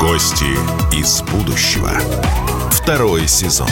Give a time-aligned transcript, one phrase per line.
[0.00, 0.56] Гости
[0.92, 1.92] из будущего.
[2.72, 3.68] Второй сезон.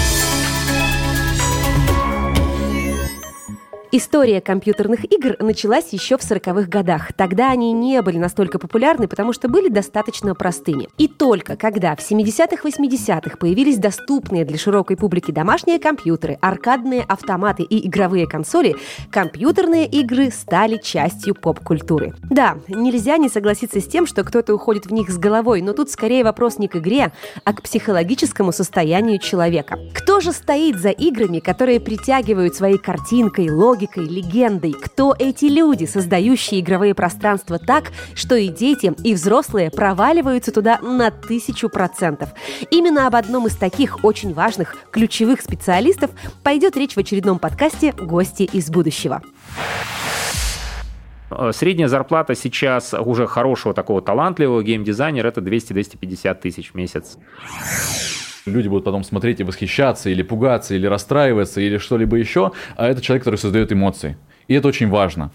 [3.99, 7.15] История компьютерных игр началась еще в 40-х годах.
[7.15, 10.91] Тогда они не были настолько популярны, потому что были достаточно простыми.
[10.99, 17.63] И только когда в 70-х, 80-х появились доступные для широкой публики домашние компьютеры, аркадные автоматы
[17.63, 18.77] и игровые консоли,
[19.11, 22.13] компьютерные игры стали частью поп-культуры.
[22.29, 25.89] Да, нельзя не согласиться с тем, что кто-то уходит в них с головой, но тут
[25.89, 27.13] скорее вопрос не к игре,
[27.45, 29.79] а к психологическому состоянию человека.
[29.95, 35.85] Кто же стоит за играми, которые притягивают своей картинкой, логикой, логикой, легендой, кто эти люди,
[35.85, 42.31] создающие игровые пространства так, что и дети, и взрослые проваливаются туда на тысячу процентов.
[42.71, 46.11] Именно об одном из таких очень важных, ключевых специалистов
[46.43, 49.23] пойдет речь в очередном подкасте «Гости из будущего».
[51.31, 57.19] Э, средняя зарплата сейчас уже хорошего такого талантливого геймдизайнера это 200-250 тысяч в месяц.
[58.47, 62.53] Люди будут потом смотреть и восхищаться, или пугаться, или расстраиваться, или что-либо еще.
[62.77, 64.17] А это человек, который создает эмоции.
[64.47, 65.33] И это очень важно.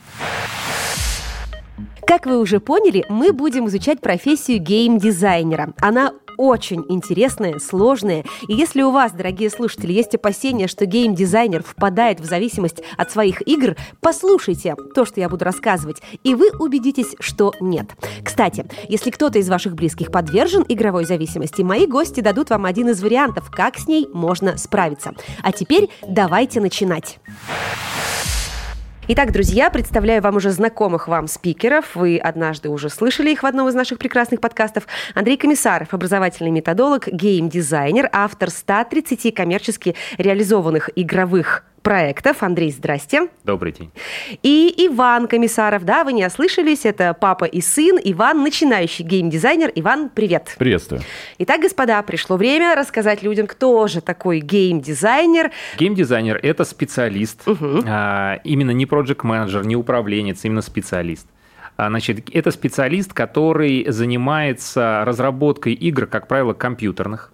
[2.07, 5.73] Как вы уже поняли, мы будем изучать профессию гейм-дизайнера.
[5.79, 8.25] Она очень интересная, сложная.
[8.47, 13.47] И если у вас, дорогие слушатели, есть опасения, что гейм-дизайнер впадает в зависимость от своих
[13.47, 17.91] игр, послушайте то, что я буду рассказывать, и вы убедитесь, что нет.
[18.23, 23.03] Кстати, если кто-то из ваших близких подвержен игровой зависимости, мои гости дадут вам один из
[23.03, 25.13] вариантов, как с ней можно справиться.
[25.43, 27.19] А теперь давайте начинать.
[29.13, 31.97] Итак, друзья, представляю вам уже знакомых вам спикеров.
[31.97, 34.87] Вы однажды уже слышали их в одном из наших прекрасных подкастов.
[35.15, 42.43] Андрей Комиссаров, образовательный методолог, гейм-дизайнер, автор 130 коммерчески реализованных игровых проектов.
[42.43, 43.27] Андрей, здрасте.
[43.43, 43.91] Добрый день.
[44.43, 47.99] И Иван Комиссаров, да, вы не ослышались, это папа и сын.
[48.03, 49.71] Иван, начинающий геймдизайнер.
[49.75, 50.55] Иван, привет.
[50.57, 51.01] Приветствую.
[51.39, 55.51] Итак, господа, пришло время рассказать людям, кто же такой геймдизайнер.
[55.77, 57.81] Геймдизайнер– это специалист, угу.
[57.85, 61.27] а, именно не проект менеджер не управленец, именно специалист.
[61.77, 67.31] А, значит, это специалист, который занимается разработкой игр, как правило, компьютерных,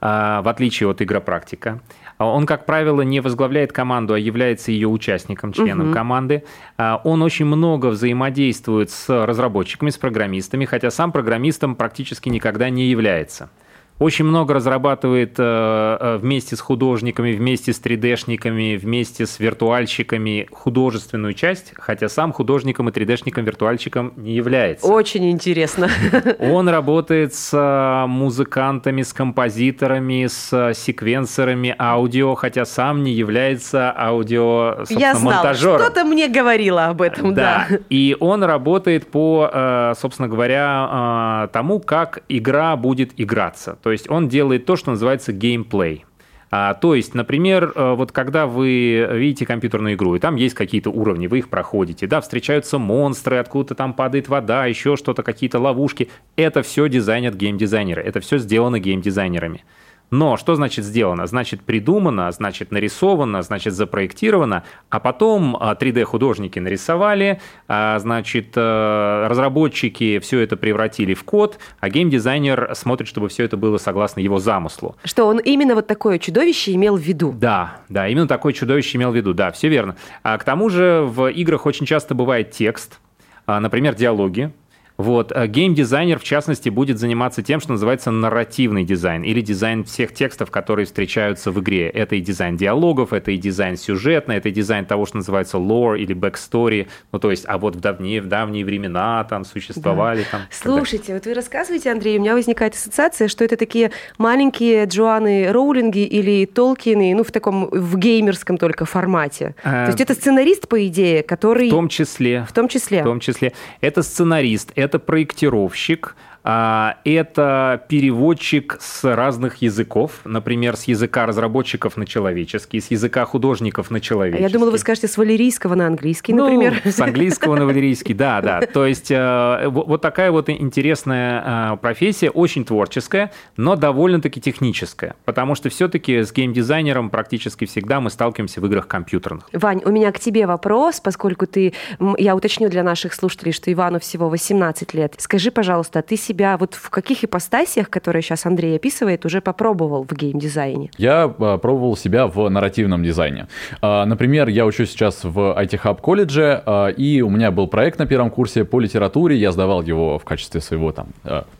[0.00, 1.70] а, в отличие от игропрактика.
[1.70, 5.94] А он, как правило, не возглавляет команду, а является ее участником, членом угу.
[5.94, 6.44] команды.
[6.76, 12.86] А, он очень много взаимодействует с разработчиками, с программистами, хотя сам программистом практически никогда не
[12.86, 13.50] является.
[13.98, 21.34] Очень много разрабатывает э, э, вместе с художниками, вместе с 3D-шниками, вместе с виртуальщиками художественную
[21.34, 24.86] часть, хотя сам художником и 3D-шником, виртуальщиком не является.
[24.86, 25.88] Очень интересно.
[26.38, 34.84] Он работает с э, музыкантами, с композиторами, с секвенсорами аудио, хотя сам не является аудио,
[34.90, 37.66] Я знала, что-то мне говорила об этом, да.
[37.68, 37.78] да.
[37.90, 43.76] И он работает по, собственно говоря, тому, как игра будет играться.
[43.88, 46.04] То есть он делает то, что называется геймплей.
[46.50, 50.90] А, то есть, например, э, вот когда вы видите компьютерную игру, и там есть какие-то
[50.90, 56.10] уровни, вы их проходите, да, встречаются монстры, откуда-то там падает вода, еще что-то, какие-то ловушки.
[56.36, 59.64] Это все дизайнят геймдизайнеры, это все сделано геймдизайнерами.
[60.10, 61.26] Но что значит сделано?
[61.26, 70.18] Значит придумано, значит нарисовано, значит запроектировано, а потом 3D-художники а, нарисовали, а, значит э, разработчики
[70.20, 74.96] все это превратили в код, а геймдизайнер смотрит, чтобы все это было согласно его замыслу.
[75.04, 77.32] Что он именно вот такое чудовище имел в виду?
[77.32, 79.96] Да, да, именно такое чудовище имел в виду, да, все верно.
[80.22, 82.98] А к тому же в играх очень часто бывает текст,
[83.46, 84.52] а, например, диалоги,
[84.98, 85.30] вот.
[85.32, 90.50] Э, геймдизайнер, в частности, будет заниматься тем, что называется нарративный дизайн или дизайн всех текстов,
[90.50, 91.88] которые встречаются в игре.
[91.88, 96.00] Это и дизайн диалогов, это и дизайн сюжетный, это и дизайн того, что называется lore
[96.00, 96.88] или backstory.
[97.12, 100.24] Ну, то есть, а вот в давние, в давние времена там существовали.
[100.24, 100.38] Да.
[100.38, 105.52] Там, Слушайте, вот вы рассказываете, Андрей, у меня возникает ассоциация, что это такие маленькие Джоаны
[105.52, 109.54] Роулинги или Толкины, ну, в таком, в геймерском только формате.
[109.62, 109.84] А...
[109.84, 111.68] То есть это сценарист, по идее, который...
[111.68, 112.44] В том числе.
[112.48, 113.02] В том числе.
[113.02, 113.52] В том числе.
[113.80, 116.16] Это сценарист, это это проектировщик,
[116.48, 124.00] это переводчик с разных языков, например, с языка разработчиков на человеческий, с языка художников на
[124.00, 124.44] человеческий.
[124.44, 126.80] Я думала, вы скажете с валерийского на английский, ну, например.
[126.84, 128.60] с английского на валерийский, да, да.
[128.60, 135.54] То есть э, вот такая вот интересная э, профессия, очень творческая, но довольно-таки техническая, потому
[135.54, 139.48] что все-таки с геймдизайнером практически всегда мы сталкиваемся в играх компьютерных.
[139.52, 141.74] Вань, у меня к тебе вопрос, поскольку ты,
[142.16, 145.14] я уточню для наших слушателей, что Ивану всего 18 лет.
[145.18, 150.06] Скажи, пожалуйста, ты себе себя вот в каких ипостасиях, которые сейчас Андрей описывает, уже попробовал
[150.08, 150.90] в геймдизайне?
[150.96, 153.48] Я а, пробовал себя в нарративном дизайне.
[153.82, 157.98] А, например, я учусь сейчас в IT Hub колледже, а, и у меня был проект
[157.98, 161.08] на первом курсе по литературе, я сдавал его в качестве своего там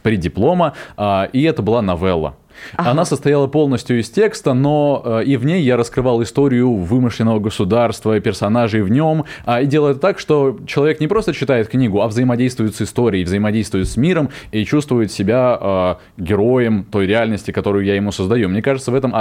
[0.03, 0.75] преддиплома,
[1.33, 2.35] и это была новелла.
[2.77, 2.91] Ага.
[2.91, 8.19] Она состояла полностью из текста, но э, и в ней я раскрывал историю вымышленного государства,
[8.21, 12.09] персонажей в нем, а, и делаю это так, что человек не просто читает книгу, а
[12.09, 17.95] взаимодействует с историей, взаимодействует с миром и чувствует себя э, героем той реальности, которую я
[17.95, 18.49] ему создаю.
[18.49, 19.15] Мне кажется, в этом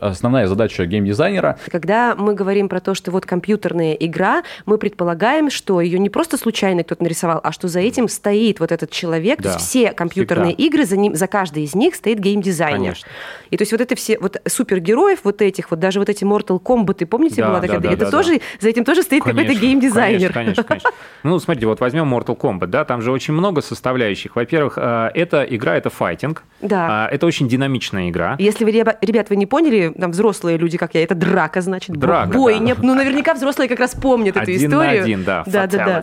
[0.00, 1.58] основная задача геймдизайнера.
[1.70, 6.36] Когда мы говорим про то, что вот компьютерная игра, мы предполагаем, что ее не просто
[6.36, 9.40] случайно кто-то нарисовал, а что за этим стоит вот этот человек.
[9.40, 10.64] Да, то есть все компьютерные всегда.
[10.64, 12.94] игры, за, ним, за каждой из них стоит геймдизайн дизайнер.
[12.94, 13.08] Конечно.
[13.50, 16.60] И то есть вот это все вот супергероев вот этих, вот даже вот эти Mortal
[16.60, 17.80] Kombat, помните, да, была такая?
[17.80, 18.44] Да, да, это да, тоже, да.
[18.60, 20.32] за этим тоже стоит какой-то геймдизайнер.
[20.32, 20.90] Конечно, конечно, конечно.
[21.22, 24.36] Ну, смотрите, вот возьмем Mortal Kombat, да, там же очень много составляющих.
[24.36, 26.42] Во-первых, э, эта игра, это файтинг.
[26.60, 27.06] Да.
[27.06, 28.36] А, это очень динамичная игра.
[28.38, 32.32] Если вы, ребят, вы не поняли, там взрослые люди, как я, это драка, значит, драка,
[32.32, 32.74] бойня.
[32.74, 32.82] Да.
[32.82, 34.64] Ну, наверняка взрослые как раз помнят эту историю.
[34.64, 36.02] Один на один, да, да, да, да.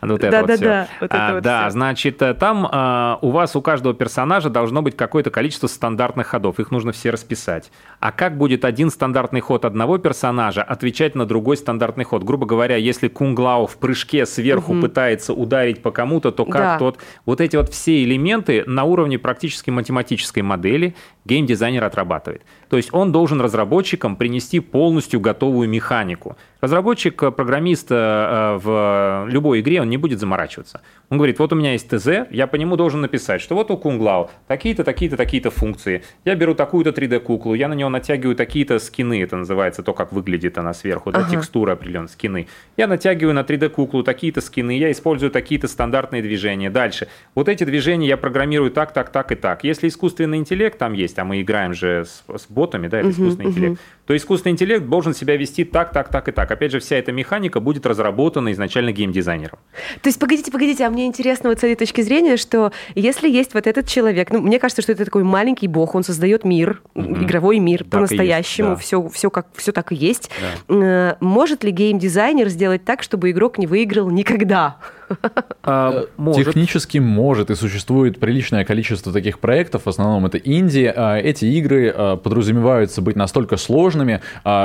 [0.00, 0.64] Вот это да, вот да, все.
[0.64, 1.70] да, вот это а, вот Да, все.
[1.70, 6.60] значит, э, там а, у вас у каждого персонажа должно быть какое-то количество стандартных ходов.
[6.60, 7.72] Их нужно все расписать.
[7.98, 12.22] А как будет один стандартный ход одного персонажа отвечать на другой стандартный ход?
[12.22, 14.82] Грубо говоря, если Кунглау в прыжке сверху угу.
[14.82, 16.78] пытается ударить по кому-то, то как да.
[16.78, 16.98] тот...
[17.26, 20.94] Вот эти вот все элементы на уровне практически математической модели
[21.24, 22.42] геймдизайнер отрабатывает.
[22.68, 26.36] То есть он должен разработчикам принести полностью готовую механику.
[26.60, 30.82] Разработчик, э, программист э, в любой игре, он не будет заморачиваться.
[31.08, 33.76] Он говорит, вот у меня есть ТЗ, я по нему должен написать, что вот у
[33.76, 36.04] Кунглау такие-то, такие-то, такие-то функции.
[36.24, 40.58] Я беру такую-то 3D-куклу, я на него натягиваю такие-то скины, это называется то, как выглядит
[40.58, 41.30] она сверху, да, ага.
[41.30, 42.46] текстура определенные скины.
[42.76, 46.70] Я натягиваю на 3D-куклу такие-то скины, я использую такие-то стандартные движения.
[46.70, 47.08] Дальше.
[47.34, 49.64] Вот эти движения я программирую так, так, так и так.
[49.64, 53.12] Если искусственный интеллект там есть, а мы играем же с, с ботами, да, это uh-huh,
[53.12, 53.50] искусственный uh-huh.
[53.50, 53.80] интеллект,
[54.10, 56.50] то искусственный интеллект должен себя вести так, так, так и так.
[56.50, 59.60] Опять же, вся эта механика будет разработана изначально геймдизайнером.
[60.02, 63.54] То есть, погодите, погодите, а мне интересно вот с этой точки зрения, что если есть
[63.54, 67.22] вот этот человек, ну, мне кажется, что это такой маленький бог, он создает мир, mm-hmm.
[67.22, 68.74] игровой мир по-настоящему, да.
[68.74, 70.28] все, все, как, все так и есть.
[70.66, 70.74] Да.
[70.74, 74.78] Э, может ли геймдизайнер сделать так, чтобы игрок не выиграл никогда?
[75.62, 76.46] А, может.
[76.46, 80.92] Технически может, и существует приличное количество таких проектов, в основном это Индии.
[80.94, 84.20] А, эти игры а, подразумеваются быть настолько сложными,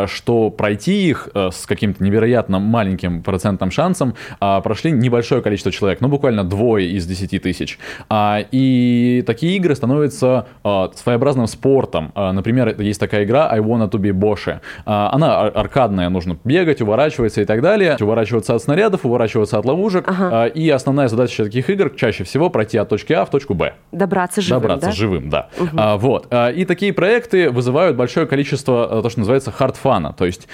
[0.06, 6.44] что пройти их с каким-то невероятно маленьким процентным шансом прошли небольшое количество человек, ну буквально
[6.44, 7.78] двое из десяти тысяч.
[8.14, 12.12] И такие игры становятся своеобразным спортом.
[12.16, 14.60] Например, есть такая игра I Wanna To Be Bosch.
[14.86, 17.98] Она аркадная, нужно бегать, уворачиваться и так далее.
[18.00, 20.08] Уворачиваться от снарядов, уворачиваться от ловушек.
[20.08, 20.35] Ага.
[20.36, 23.76] А, и основная задача таких игр чаще всего пройти от точки А в точку Б.
[23.92, 24.92] Добраться живым, Добраться да?
[24.96, 25.50] живым, да.
[25.58, 25.70] Угу.
[25.78, 26.28] А, вот.
[26.30, 30.48] А, и такие проекты вызывают большое количество, то, что называется, хардфана, то есть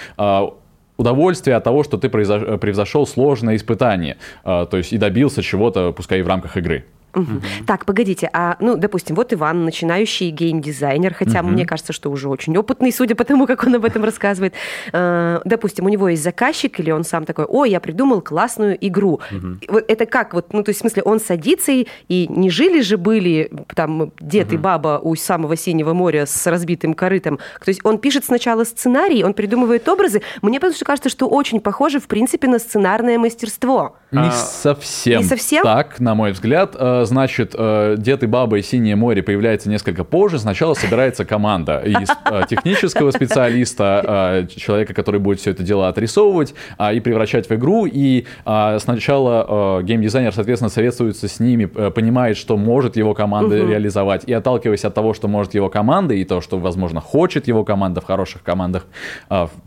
[0.98, 6.22] удовольствие от того, что ты превзошел сложное испытание, то есть и добился чего-то, пускай и
[6.22, 6.86] в рамках игры.
[7.14, 7.42] Угу.
[7.68, 11.50] Так, погодите, а, ну, допустим, вот Иван, начинающий геймдизайнер, хотя угу.
[11.50, 14.54] мне кажется, что уже очень опытный, судя по тому, как он об этом рассказывает.
[14.94, 19.20] Э, допустим, у него есть заказчик, или он сам такой, о, я придумал классную игру.
[19.32, 19.48] Угу.
[19.68, 20.34] Вот это как?
[20.34, 24.12] Вот, ну, то есть, в смысле, он садится и, и не жили же были там
[24.20, 24.56] дед угу.
[24.56, 27.38] и баба у самого синего моря с разбитым корытом.
[27.64, 30.22] То есть он пишет сначала сценарий, он придумывает образы.
[30.42, 33.98] Мне потому что кажется, что очень похоже, в принципе, на сценарное мастерство.
[34.12, 34.32] Не а...
[34.32, 35.22] совсем.
[35.22, 35.64] Не совсем?
[35.64, 36.76] Так, на мой взгляд.
[36.78, 40.38] Э, значит, э, Дед и Баба и Синее море появляется несколько позже.
[40.38, 46.54] Сначала собирается команда из э, технического специалиста, э, человека, который будет все это дело отрисовывать
[46.94, 47.86] и превращать в игру.
[47.86, 53.68] И сначала геймдизайнер, соответственно, советуется с ними, понимает, что может его команда угу.
[53.68, 54.24] реализовать.
[54.26, 58.02] И отталкиваясь от того, что может его команда, и то, что, возможно, хочет его команда
[58.02, 58.86] в хороших командах,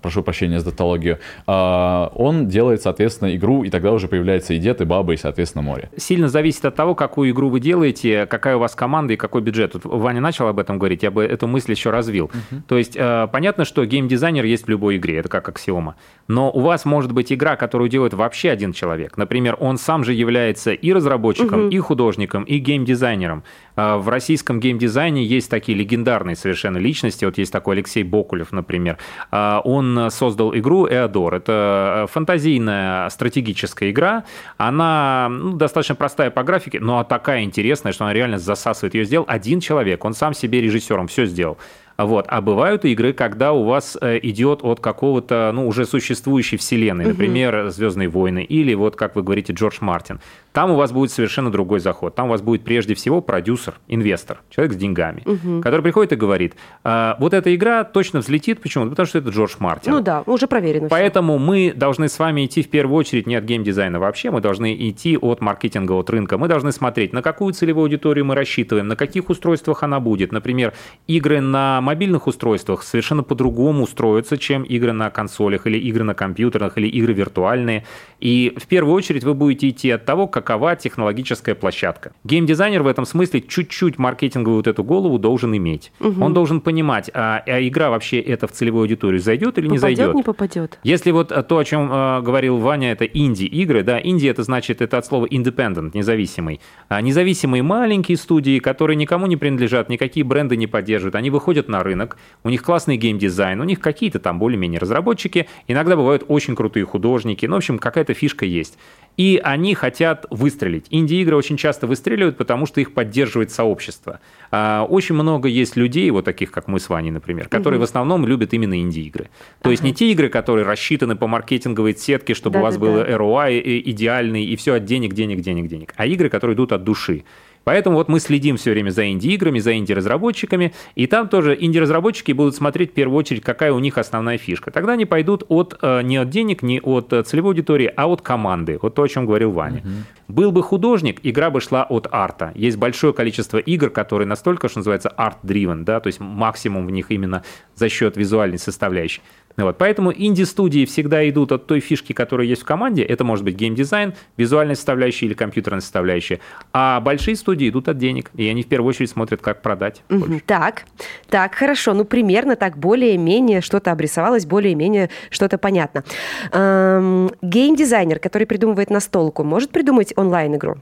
[0.03, 4.85] прошу прощения за датологию, он делает, соответственно, игру, и тогда уже появляется и Дед, и
[4.85, 5.91] Баба, и, соответственно, море.
[5.97, 9.73] Сильно зависит от того, какую игру вы делаете, какая у вас команда и какой бюджет.
[9.73, 12.27] Тут Ваня начал об этом говорить, я бы эту мысль еще развил.
[12.27, 12.63] Uh-huh.
[12.67, 15.97] То есть э, понятно, что геймдизайнер есть в любой игре, это как аксиома.
[16.29, 19.17] Но у вас может быть игра, которую делает вообще один человек.
[19.17, 21.71] Например, он сам же является и разработчиком, uh-huh.
[21.71, 23.45] и художником, и геймдизайнером.
[23.77, 27.25] Э, в российском геймдизайне есть такие легендарные совершенно личности.
[27.25, 28.99] Вот есть такой Алексей Бокулев, например.
[29.33, 31.35] Э, он создал игру Эодор.
[31.35, 34.23] Это фантазийная стратегическая игра.
[34.57, 38.95] Она ну, достаточно простая по графике, но так такая интересная, что она реально засасывает.
[38.95, 41.57] Ее сделал один человек, он сам себе режиссером все сделал.
[41.97, 42.27] Вот.
[42.29, 47.71] А бывают игры, когда у вас э, идет от какого-то, ну, уже существующей вселенной, например,
[47.71, 50.21] «Звездные войны», или вот, как вы говорите, Джордж Мартин.
[50.55, 52.15] Там у вас будет совершенно другой заход.
[52.15, 55.61] Там у вас будет прежде всего продюсер, инвестор, человек с деньгами, угу.
[55.61, 58.63] который приходит и говорит, а, вот эта игра точно взлетит.
[58.63, 58.89] Почему?
[58.89, 59.91] Потому что это Джордж Мартин.
[59.91, 60.87] Ну да, уже проверено.
[60.89, 61.45] Поэтому все.
[61.45, 65.17] мы должны с вами идти в первую очередь не от геймдизайна вообще, мы должны идти
[65.17, 66.39] от маркетинга, от рынка.
[66.39, 70.31] Мы должны смотреть, на какую целевую аудиторию мы рассчитываем, на каких устройствах она будет.
[70.31, 70.73] Например,
[71.09, 76.79] игры на мобильных устройствах совершенно по-другому устроятся, чем игры на консолях или игры на компьютерах
[76.79, 77.85] или игры виртуальные.
[78.21, 82.13] И в первую очередь вы будете идти от того, как какова технологическая площадка.
[82.25, 85.93] Геймдизайнер в этом смысле чуть-чуть маркетинговую вот эту голову должен иметь.
[86.01, 86.25] Угу.
[86.25, 89.79] Он должен понимать, а, а игра вообще это в целевую аудиторию зайдет или попадет, не
[89.79, 90.15] зайдет.
[90.15, 90.79] не попадет.
[90.85, 94.99] Если вот то, о чем э, говорил Ваня, это инди-игры, да, инди это значит, это
[94.99, 96.61] от слова independent, независимый.
[96.89, 101.83] А независимые маленькие студии, которые никому не принадлежат, никакие бренды не поддерживают, они выходят на
[101.83, 106.85] рынок, у них классный геймдизайн, у них какие-то там более-менее разработчики, иногда бывают очень крутые
[106.85, 108.79] художники, ну, в общем, какая-то фишка есть
[109.17, 110.87] и они хотят выстрелить.
[110.91, 114.21] Инди-игры очень часто выстреливают, потому что их поддерживает сообщество.
[114.51, 117.87] А, очень много есть людей, вот таких, как мы с Ваней, например, которые угу.
[117.87, 119.25] в основном любят именно инди-игры.
[119.25, 119.31] То
[119.63, 119.71] ага.
[119.71, 122.95] есть не те игры, которые рассчитаны по маркетинговой сетке, чтобы да, у вас да, был
[122.95, 123.09] да.
[123.09, 125.95] ROI идеальный, и все от денег, денег, денег, денег.
[125.97, 127.25] А игры, которые идут от души.
[127.65, 132.55] Поэтому вот мы следим все время за инди-играми, за инди-разработчиками, и там тоже инди-разработчики будут
[132.55, 134.71] смотреть в первую очередь, какая у них основная фишка.
[134.71, 138.23] Тогда они пойдут от, э, не от денег, не от э, целевой аудитории, а от
[138.23, 138.79] команды.
[138.81, 139.79] Вот то, о чем говорил Ваня.
[139.79, 140.35] Угу.
[140.35, 142.53] Был бы художник, игра бы шла от арта.
[142.55, 147.11] Есть большое количество игр, которые настолько, что называется, арт-дривен, да, то есть максимум в них
[147.11, 147.43] именно
[147.75, 149.21] за счет визуальной составляющей.
[149.57, 149.79] Вот.
[149.79, 153.03] Поэтому инди-студии всегда идут от той фишки, которая есть в команде.
[153.03, 156.41] Это может быть геймдизайн, визуальная составляющая или компьютерная составляющая.
[156.73, 158.31] А большие студии идут от денег.
[158.35, 160.03] И они в первую очередь смотрят, как продать.
[160.11, 160.41] Угу.
[160.47, 160.85] Так,
[161.29, 161.95] так, хорошо.
[161.95, 166.05] Ну, примерно так более-менее что-то обрисовалось, более-менее что-то понятно.
[166.53, 170.79] Эм, геймдизайнер, который придумывает настолку, может придумать онлайн-игру?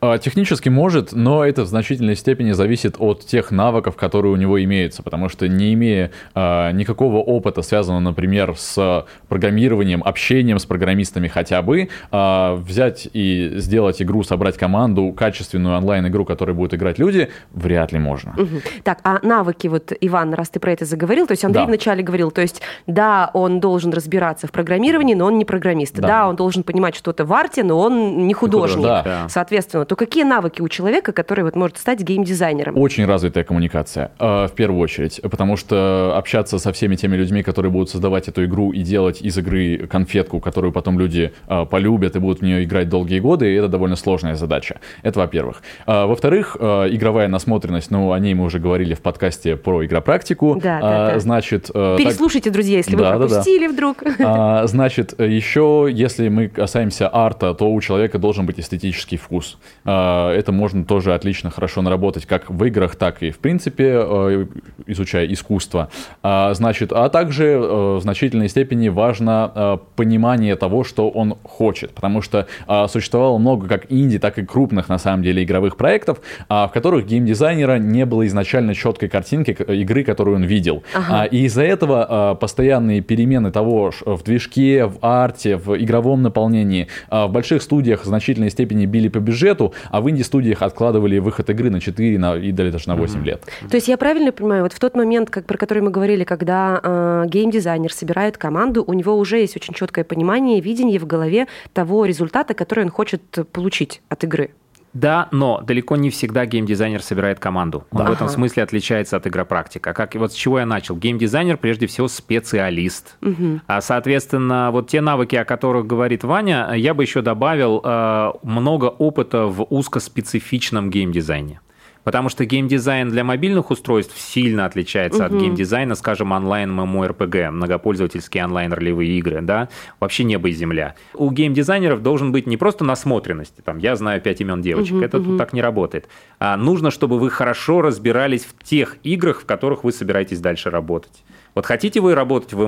[0.00, 4.62] А, технически может, но это в значительной степени зависит от тех навыков, которые у него
[4.62, 11.28] имеются, потому что не имея а, никакого опыта, связанного, например, с программированием, общением с программистами
[11.28, 17.30] хотя бы, а, взять и сделать игру, собрать команду, качественную онлайн-игру, которой будут играть люди,
[17.52, 18.34] вряд ли можно.
[18.36, 18.60] Угу.
[18.82, 21.68] Так, а навыки, вот, Иван, раз ты про это заговорил, то есть Андрей да.
[21.68, 25.94] вначале говорил, то есть, да, он должен разбираться в программировании, но он не программист.
[25.96, 28.84] Да, да он должен понимать что-то в арте, но он не художник.
[28.84, 29.26] Да.
[29.28, 32.76] Соответственно, соответственно, то какие навыки у человека, который вот может стать геймдизайнером?
[32.76, 37.72] Очень развитая коммуникация, э, в первую очередь, потому что общаться со всеми теми людьми, которые
[37.72, 42.18] будут создавать эту игру и делать из игры конфетку, которую потом люди э, полюбят и
[42.18, 44.80] будут в нее играть долгие годы, это довольно сложная задача.
[45.02, 45.62] Это во-первых.
[45.86, 50.58] Э, во-вторых, игровая насмотренность, ну, о ней мы уже говорили в подкасте про игропрактику.
[50.62, 51.18] Да, да, да.
[51.18, 51.72] Значит...
[51.72, 52.54] Переслушайте, так...
[52.54, 53.72] друзья, если да, вы пропустили да, да.
[53.72, 54.68] вдруг.
[54.68, 59.53] Значит, еще, если мы касаемся арта, то у человека должен быть эстетический вкус.
[59.84, 64.46] А, это можно тоже отлично, хорошо наработать как в играх, так и в принципе, э,
[64.86, 65.90] изучая искусство.
[66.22, 71.90] А, значит, а также э, в значительной степени важно э, понимание того, что он хочет,
[71.92, 72.46] потому что
[72.88, 77.78] существовало много как инди, так и крупных, на самом деле, игровых проектов, в которых геймдизайнера
[77.78, 80.82] не было изначально четкой картинки игры, которую он видел.
[80.94, 81.24] Ага.
[81.24, 87.62] И из-за этого постоянные перемены того в движке, в арте, в игровом наполнении, в больших
[87.62, 91.80] студиях в значительной степени били по бюджету, бюджету, а в инди-студиях откладывали выход игры на
[91.80, 93.24] 4 на, и дали даже на 8 mm-hmm.
[93.24, 93.42] лет.
[93.70, 96.80] То есть я правильно понимаю, вот в тот момент, как, про который мы говорили, когда
[96.82, 102.04] э, геймдизайнер собирает команду, у него уже есть очень четкое понимание, видение в голове того
[102.04, 103.22] результата, который он хочет
[103.52, 104.50] получить от игры?
[104.94, 107.84] Да, но далеко не всегда геймдизайнер собирает команду.
[107.90, 108.10] Он ага.
[108.10, 109.92] в этом смысле отличается от игропрактика.
[109.92, 110.96] Как вот с чего я начал?
[110.96, 113.16] Геймдизайнер прежде всего специалист.
[113.20, 113.60] Угу.
[113.66, 118.86] А, соответственно, вот те навыки, о которых говорит Ваня, я бы еще добавил э, много
[118.86, 121.60] опыта в узкоспецифичном геймдизайне.
[122.04, 125.36] Потому что геймдизайн для мобильных устройств сильно отличается угу.
[125.36, 129.68] от геймдизайна, скажем, онлайн MMORPG, многопользовательские онлайн-ролевые игры, да,
[130.00, 130.94] вообще небо и земля.
[131.14, 135.18] У геймдизайнеров должен быть не просто насмотренность, там, я знаю пять имен девочек, угу, это
[135.18, 135.30] угу.
[135.30, 136.08] тут так не работает,
[136.38, 141.24] а нужно, чтобы вы хорошо разбирались в тех играх, в которых вы собираетесь дальше работать.
[141.54, 142.64] Вот хотите вы работать в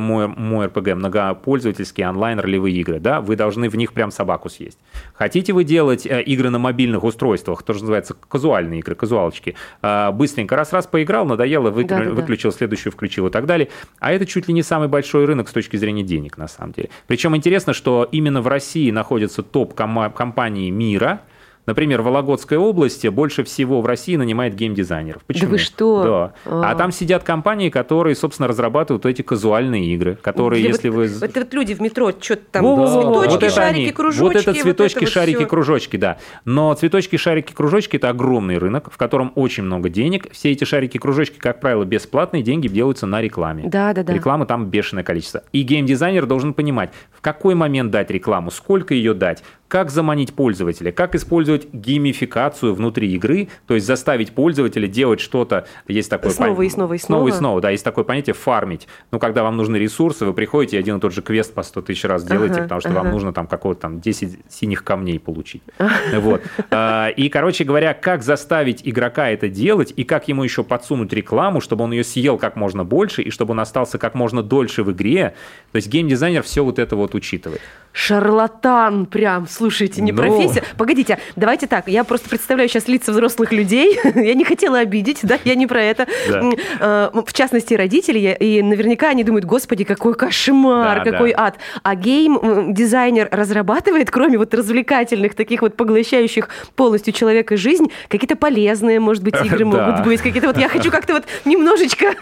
[0.65, 4.79] РПГ, многопользовательские онлайн-ролевые игры, да, вы должны в них прям собаку съесть.
[5.15, 10.57] Хотите вы делать э, игры на мобильных устройствах, тоже называется казуальные игры, казуалочки, э, быстренько
[10.57, 12.57] раз-раз поиграл, надоело, выклю, да, да, выключил, да.
[12.57, 13.69] следующую включил и так далее.
[13.99, 16.91] А это чуть ли не самый большой рынок с точки зрения денег, на самом деле.
[17.07, 21.23] Причем интересно, что именно в России находятся топ-компании мира–
[21.67, 25.23] Например, в Вологодской области больше всего в России нанимает геймдизайнеров.
[25.25, 25.47] Почему?
[25.47, 26.03] Да вы что?
[26.05, 26.33] Да.
[26.45, 31.09] А, а там сидят компании, которые, собственно, разрабатывают эти казуальные игры, которые, Где если вот,
[31.09, 31.27] вы...
[31.27, 32.87] Это вот люди в метро, что-то там, да.
[32.87, 33.93] цветочки, вот шарики, они.
[33.93, 34.23] кружочки.
[34.23, 36.19] Вот это цветочки, вот это шарики, вот кружочки, да.
[36.45, 40.31] Но цветочки, шарики, кружочки– это огромный рынок, в котором очень много денег.
[40.33, 43.69] Все эти шарики, кружочки, как правило, бесплатные, деньги делаются на рекламе.
[43.69, 44.13] Да, да, да.
[44.13, 45.43] Рекламы там бешеное количество.
[45.53, 50.93] И геймдизайнер должен понимать, в какой момент дать рекламу, сколько ее дать, как заманить пользователя,
[50.93, 56.67] как использовать геймификацию внутри игры, то есть заставить пользователя делать что-то, есть такое снова понятие,
[56.67, 57.19] и снова и снова.
[57.21, 58.87] Снова и снова, да, есть такое понятие фармить.
[59.11, 61.83] Ну, когда вам нужны ресурсы, вы приходите и один и тот же квест по 100
[61.83, 62.99] тысяч раз делаете, ага, потому что ага.
[63.01, 65.63] вам нужно там какого-то там 10 синих камней получить.
[66.17, 66.43] Вот.
[66.71, 71.61] А, и, короче говоря, как заставить игрока это делать, и как ему еще подсунуть рекламу,
[71.61, 74.93] чтобы он ее съел как можно больше, и чтобы он остался как можно дольше в
[74.93, 75.35] игре.
[75.73, 77.61] То есть геймдизайнер все вот это вот учитывает.
[77.93, 80.19] Шарлатан прям, слушайте, не Но...
[80.19, 80.63] Профессия.
[80.77, 85.39] Погодите, давайте так, я просто представляю сейчас лица взрослых людей, я не хотела обидеть, да,
[85.45, 86.07] я не про это.
[86.29, 86.51] Да.
[86.81, 91.47] А, в частности, родители, и наверняка они думают, господи, какой кошмар, да, какой да.
[91.47, 91.57] ад.
[91.83, 99.23] А гейм-дизайнер разрабатывает, кроме вот развлекательных, таких вот поглощающих полностью человека жизнь, какие-то полезные, может
[99.23, 102.15] быть, игры могут быть, какие-то вот, я хочу как-то вот немножечко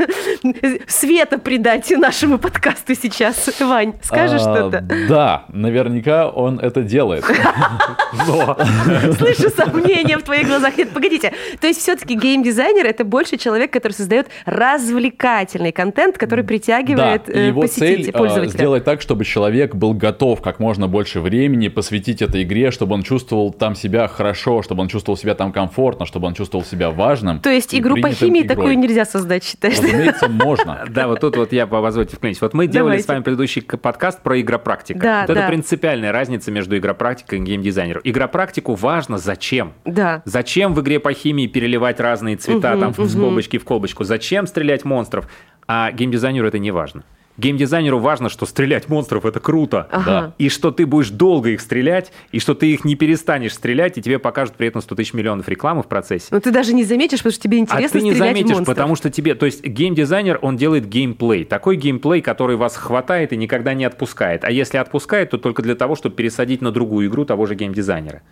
[0.87, 3.51] света придать нашему подкасту сейчас.
[3.61, 4.87] Вань, скажешь а, что-то?
[5.09, 7.24] Да, наверняка он это делает.
[9.19, 10.77] Слышу сомнения в твоих глазах.
[10.77, 11.33] Нет, погодите.
[11.61, 17.65] То есть все-таки геймдизайнер это больше человек, который создает развлекательный контент, который притягивает да, его
[17.65, 22.43] э, цель а, сделать так, чтобы человек был готов как можно больше времени посвятить этой
[22.43, 26.35] игре, чтобы он чувствовал там себя хорошо, чтобы он чувствовал себя там комфортно, чтобы он
[26.35, 27.41] чувствовал себя важным.
[27.41, 28.57] То есть игру по химии игрой.
[28.57, 29.79] такую нельзя создать, считаешь?
[29.79, 30.85] Разумеется, можно.
[30.89, 32.41] Да, вот тут вот я, позвольте вклинить.
[32.41, 35.01] Вот мы делали с вами предыдущий подкаст про игропрактика.
[35.01, 38.03] Да, да принципиальная разница между игропрактикой и геймдизайнером.
[38.05, 39.73] Игропрактику важно зачем.
[39.85, 40.23] Да.
[40.25, 43.03] Зачем в игре по химии переливать разные цвета угу, там угу.
[43.05, 44.05] в колбочки в колбочку?
[44.05, 45.29] Зачем стрелять монстров?
[45.67, 47.05] А геймдизайнеру это не важно.
[47.37, 50.35] Геймдизайнеру важно, что стрелять монстров это круто, ага.
[50.39, 54.03] и что ты будешь долго их стрелять, и что ты их не перестанешь стрелять, и
[54.03, 56.29] тебе покажут при этом 100 тысяч миллионов рекламы в процессе.
[56.31, 58.67] Но ты даже не заметишь, потому что тебе интересно а ты не заметишь, монстров.
[58.67, 63.37] потому что тебе, то есть геймдизайнер, он делает геймплей, такой геймплей, который вас хватает и
[63.37, 67.25] никогда не отпускает, а если отпускает, то только для того, чтобы пересадить на другую игру
[67.25, 68.23] того же геймдизайнера.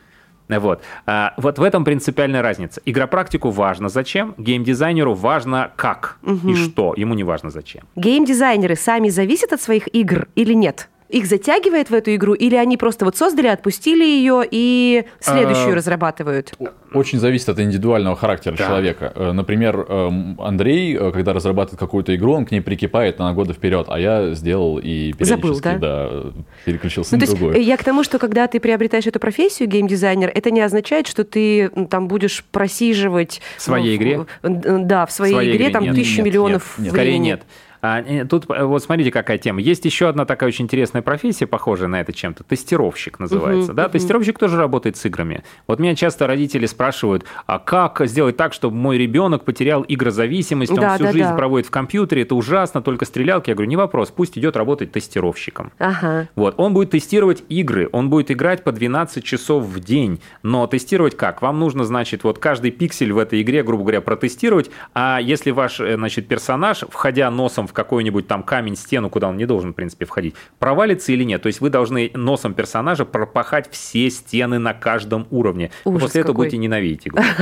[0.49, 0.83] Вот.
[1.07, 2.81] А, вот в этом принципиальная разница.
[2.85, 6.51] Игропрактику важно зачем, геймдизайнеру важно как угу.
[6.51, 7.83] и что, ему не важно зачем.
[7.97, 10.89] Геймдизайнеры сами зависят от своих игр или нет?
[11.13, 15.77] Их затягивает в эту игру, или они просто вот создали, отпустили ее и следующую а,
[15.77, 16.53] разрабатывают?
[16.95, 18.67] Очень зависит от индивидуального характера да.
[18.67, 19.13] человека.
[19.15, 23.53] Э, например, эм, Андрей, э, когда разрабатывает какую-то игру, он к ней прикипает на годы
[23.53, 25.79] вперед, а я сделал и периодически Забыл, да?
[25.79, 26.33] Да,
[26.65, 27.57] переключился ну, на то другое.
[27.57, 31.25] Есть, я к тому, что когда ты приобретаешь эту профессию геймдизайнер, это не означает, что
[31.25, 33.43] ты там будешь просиживать...
[33.59, 34.27] В своей ну, игре?
[34.43, 36.93] Да, в своей, в своей игре, игре там нет, тысячу нет, миллионов нет, нет.
[36.93, 37.43] Скорее нет.
[37.83, 39.61] А, тут э, вот смотрите, какая тема.
[39.61, 42.45] Есть еще одна такая очень интересная профессия, похожая на это чем-то.
[42.45, 43.73] Тестировщик называется.
[43.73, 43.87] Uh-huh, да?
[43.87, 43.91] uh-huh.
[43.91, 45.43] Тестировщик тоже работает с играми.
[45.67, 50.79] Вот меня часто родители спрашивают, а как сделать так, чтобы мой ребенок потерял игрозависимость, он
[50.79, 51.35] да, всю да, жизнь да.
[51.35, 53.51] проводит в компьютере, это ужасно, только стрелялки.
[53.51, 55.73] Я говорю, не вопрос, пусть идет работать тестировщиком.
[55.79, 56.29] Ага.
[56.37, 60.21] Вот, он будет тестировать игры, он будет играть по 12 часов в день.
[60.45, 61.43] Но тестировать как?
[61.43, 65.81] Вам нужно, значит, вот каждый пиксель в этой игре, грубо говоря, протестировать, а если ваш,
[65.81, 69.75] э, значит, персонаж, входя носом в какой-нибудь там камень, стену, куда он не должен, в
[69.75, 71.43] принципе, входить, провалится или нет.
[71.43, 75.71] То есть вы должны носом персонажа пропахать все стены на каждом уровне.
[75.85, 77.23] Ужас После этого будете ненавидеть игру.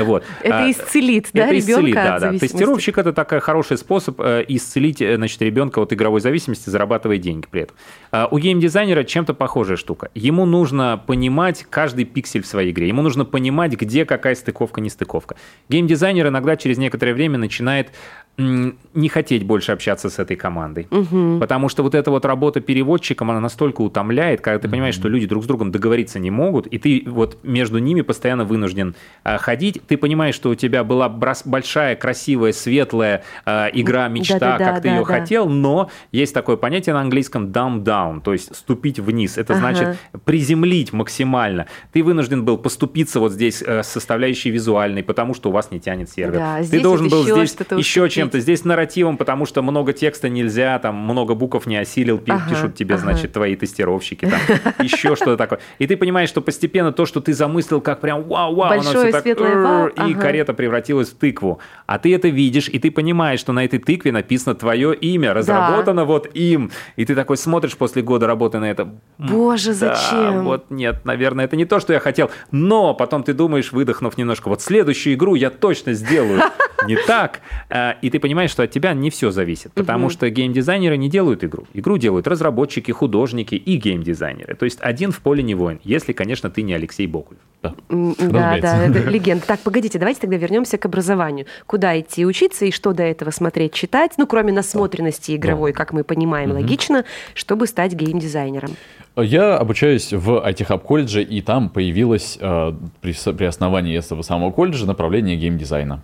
[0.00, 0.24] Вот.
[0.42, 2.38] Это а, исцелит, да, это исцелит, да, да.
[2.38, 7.46] Тестировщик это такой хороший способ э, исцелить, э, значит, ребенка от игровой зависимости, зарабатывая деньги
[7.50, 7.76] при этом.
[8.10, 10.10] А, у геймдизайнера чем-то похожая штука.
[10.14, 12.88] Ему нужно понимать каждый пиксель в своей игре.
[12.88, 15.36] Ему нужно понимать, где какая стыковка, не стыковка.
[15.68, 17.92] Геймдизайнер иногда через некоторое время начинает
[18.40, 20.88] не хотеть больше общаться с этой командой.
[20.90, 21.38] Угу.
[21.40, 24.72] Потому что вот эта вот работа переводчиком, она настолько утомляет, когда ты угу.
[24.72, 28.44] понимаешь, что люди друг с другом договориться не могут, и ты вот между ними постоянно
[28.44, 29.80] вынужден а, ходить.
[29.86, 34.74] Ты понимаешь, что у тебя была большая, красивая, светлая а, игра, мечта, да, да, как
[34.76, 35.04] да, ты да, ее да.
[35.04, 39.38] хотел, но есть такое понятие на английском dumb down, то есть ступить вниз.
[39.38, 39.60] Это ага.
[39.60, 41.66] значит приземлить максимально.
[41.92, 46.10] Ты вынужден был поступиться вот здесь э, составляющей визуальной, потому что у вас не тянет
[46.10, 46.38] сервер.
[46.38, 50.78] Да, ты должен был здесь еще чем чем-то, здесь нарративом, потому что много текста нельзя,
[50.78, 53.02] там много букв не осилил, ага, пишут тебе, ага.
[53.04, 54.40] значит, твои тестировщики, там,
[54.82, 55.60] еще что-то такое.
[55.78, 59.26] И ты понимаешь, что постепенно то, что ты замыслил, как прям вау-вау, оно все так...
[59.26, 61.60] И карета превратилась в тыкву.
[61.86, 66.04] А ты это видишь, и ты понимаешь, что на этой тыкве написано твое имя, разработано
[66.04, 66.70] вот им.
[66.96, 68.94] И ты такой смотришь после года работы на это.
[69.18, 70.44] Боже, зачем?
[70.44, 72.30] Вот нет, наверное, это не то, что я хотел.
[72.50, 76.42] Но потом ты думаешь, выдохнув немножко, вот следующую игру я точно сделаю
[76.86, 77.40] не так.
[77.68, 79.72] А, и ты понимаешь, что от тебя не все зависит.
[79.72, 81.66] Потому что геймдизайнеры не делают игру.
[81.74, 84.56] Игру делают разработчики, художники и геймдизайнеры.
[84.56, 87.40] То есть один в поле не воин, если, конечно, ты не Алексей Бокулев.
[87.62, 89.46] Да, да, да, это легенда.
[89.46, 91.46] Так, погодите, давайте тогда вернемся к образованию.
[91.66, 94.12] Куда идти учиться и что до этого смотреть, читать?
[94.16, 98.70] Ну, кроме насмотренности игровой, как мы понимаем, логично, чтобы стать геймдизайнером.
[99.16, 104.86] Я обучаюсь в IT-хаб колледже, и там появилось э, при, при основании этого самого колледжа
[104.86, 106.02] направление геймдизайна.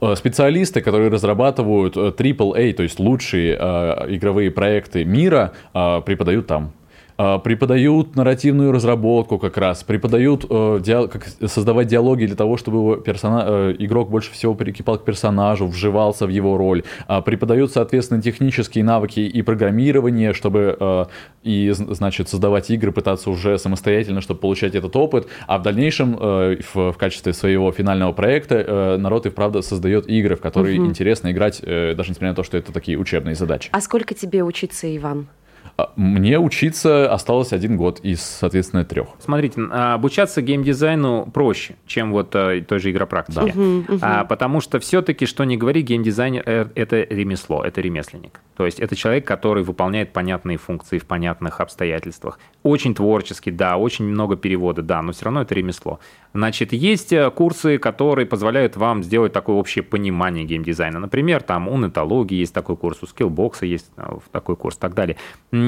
[0.00, 6.72] Э, специалисты, которые разрабатывают AAA, э, то есть лучшие э, игровые проекты мира, преподают там.
[7.18, 12.76] А, преподают нарративную разработку как раз, преподают э, диал- как создавать диалоги для того, чтобы
[12.78, 17.72] его персона- э, игрок больше всего прикипал к персонажу, вживался в его роль, э, преподают,
[17.72, 21.04] соответственно, технические навыки и программирование, чтобы э,
[21.42, 26.58] и, значит, создавать игры, пытаться уже самостоятельно, чтобы получать этот опыт, а в дальнейшем э,
[26.74, 30.88] в, в качестве своего финального проекта э, народ и правда создает игры, в которые угу.
[30.90, 33.70] интересно играть, э, даже несмотря на то, что это такие учебные задачи.
[33.72, 35.28] А сколько тебе учиться, Иван?
[35.76, 39.08] А, мне учиться осталось один год из, соответственно, трех.
[39.18, 43.40] Смотрите, а, обучаться геймдизайну проще, чем вот а, той же игропрактике.
[43.40, 43.46] Да.
[43.46, 43.98] Uh-huh, uh-huh.
[44.00, 48.40] А, потому что все-таки, что не говори, геймдизайнер э,– это ремесло, это ремесленник.
[48.56, 52.38] То есть это человек, который выполняет понятные функции в понятных обстоятельствах.
[52.62, 56.00] Очень творческий, да, очень много перевода, да, но все равно это ремесло.
[56.32, 60.98] Значит, есть э, курсы, которые позволяют вам сделать такое общее понимание геймдизайна.
[60.98, 64.94] Например, там у нетологии есть такой курс, у скиллбокса есть э, такой курс и так
[64.94, 65.16] далее.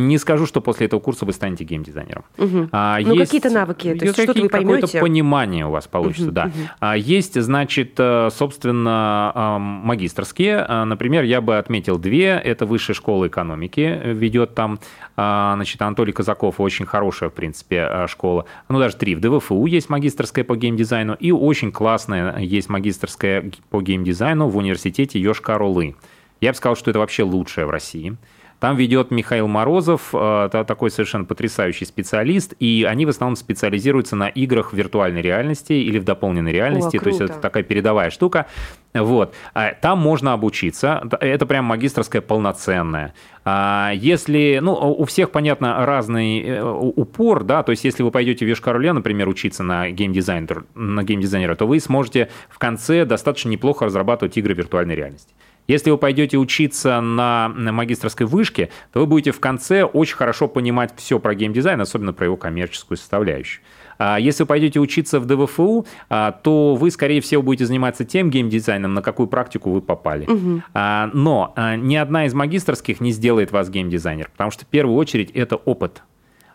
[0.06, 2.24] Не скажу, что после этого курса вы станете геймдизайнером.
[2.38, 2.68] Угу.
[2.72, 4.82] А, ну, какие-то навыки, то есть что-то вы поймете.
[4.82, 6.44] Какое-то понимание у вас получится, угу, да.
[6.46, 6.68] Угу.
[6.80, 10.64] А, есть, значит, э, собственно, магистрские.
[10.68, 12.28] А, например, я бы отметил две.
[12.28, 14.78] Это Высшая школа экономики ведет там,
[15.16, 18.44] а, значит, Анатолий Казаков, очень хорошая, в принципе, школа.
[18.68, 19.14] Ну, даже три.
[19.14, 25.20] В ДВФУ есть магистрская по геймдизайну, и очень классная есть магистрская по геймдизайну в университете
[25.20, 25.96] Йошкар-Олы.
[26.40, 28.16] Я бы сказал, что это вообще лучшее в России.
[28.60, 34.28] Там ведет Михаил Морозов, э, такой совершенно потрясающий специалист, и они в основном специализируются на
[34.28, 38.46] играх в виртуальной реальности или в дополненной реальности, О, то есть это такая передовая штука.
[38.94, 39.34] Вот.
[39.54, 43.14] А там можно обучиться, это прям магистрская полноценная.
[43.44, 48.44] А если, ну, у всех, понятно, разный э, упор, да, то есть если вы пойдете
[48.44, 53.86] в Вишкаруле, например, учиться на геймдизайнера, на геймдизайнера, то вы сможете в конце достаточно неплохо
[53.86, 55.32] разрабатывать игры виртуальной реальности.
[55.68, 60.92] Если вы пойдете учиться на магистрской вышке, то вы будете в конце очень хорошо понимать
[60.96, 63.62] все про геймдизайн, особенно про его коммерческую составляющую.
[63.98, 68.30] А если вы пойдете учиться в ДВФУ, а, то вы, скорее всего, будете заниматься тем
[68.30, 70.24] геймдизайном, на какую практику вы попали.
[70.24, 70.62] Угу.
[70.74, 75.56] Но ни одна из магистрских не сделает вас геймдизайнер, потому что в первую очередь это
[75.56, 76.02] опыт.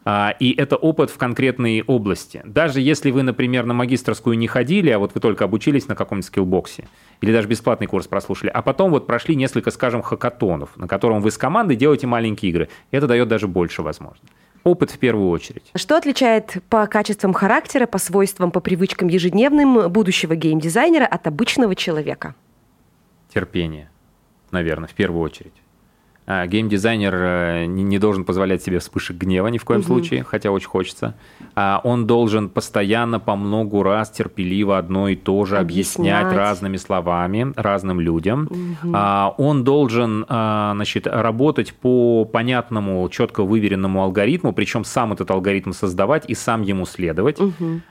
[0.06, 2.42] А, и это опыт в конкретной области.
[2.46, 6.28] Даже если вы, например, на магистрскую не ходили, а вот вы только обучились на каком-нибудь
[6.28, 6.88] скиллбоксе,
[7.22, 11.32] или даже бесплатный курс прослушали, а потом вот прошли несколько, скажем, хакатонов, на котором вы
[11.32, 14.28] с командой делаете маленькие игры, это дает даже больше возможностей
[14.64, 15.72] опыт в первую очередь.
[15.76, 22.36] Что отличает по качествам характера, по свойствам, по привычкам ежедневным будущего геймдизайнера от обычного человека?
[23.34, 23.90] Терпение,
[24.52, 25.63] наверное, в первую очередь.
[26.26, 29.88] А, геймдизайнер э, не должен позволять себе вспышек гнева ни в коем угу.
[29.88, 31.16] случае, хотя очень хочется.
[31.56, 36.78] А, он должен постоянно по многу раз терпеливо одно и то же объяснять, объяснять разными
[36.78, 38.50] словами разным людям.
[38.50, 38.96] Угу.
[39.38, 46.36] Он должен значит, работать по понятному, четко выверенному алгоритму, причем сам этот алгоритм создавать и
[46.36, 47.40] сам ему следовать.
[47.40, 47.82] Угу.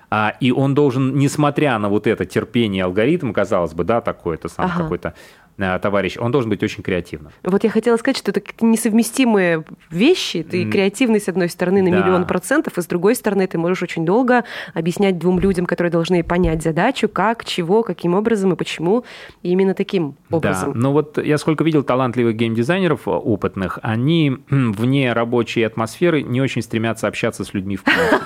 [0.41, 4.83] И он должен, несмотря на вот это терпение алгоритма, казалось бы, да, такой-то сам ага.
[4.83, 5.15] какой-то
[5.57, 7.33] товарищ, он должен быть очень креативным.
[7.43, 10.43] Вот я хотела сказать, что это несовместимые вещи.
[10.43, 11.99] Ты креативный, с одной стороны, на да.
[11.99, 16.25] миллион процентов, и с другой стороны, ты можешь очень долго объяснять двум людям, которые должны
[16.25, 19.05] понять задачу, как, чего, каким образом и почему,
[19.43, 20.73] и именно таким образом.
[20.73, 26.41] Да, ну вот я сколько видел талантливых геймдизайнеров э, опытных, они вне рабочей атмосферы не
[26.41, 28.21] очень стремятся общаться с людьми в что,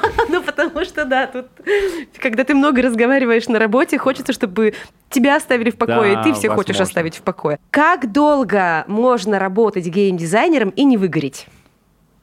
[1.07, 1.47] да, тут,
[2.19, 4.75] когда ты много разговариваешь на работе, хочется, чтобы
[5.11, 7.59] тебя оставили в покое, и ты все хочешь оставить в покое.
[7.71, 11.47] Как долго можно работать геймдизайнером и не выгореть?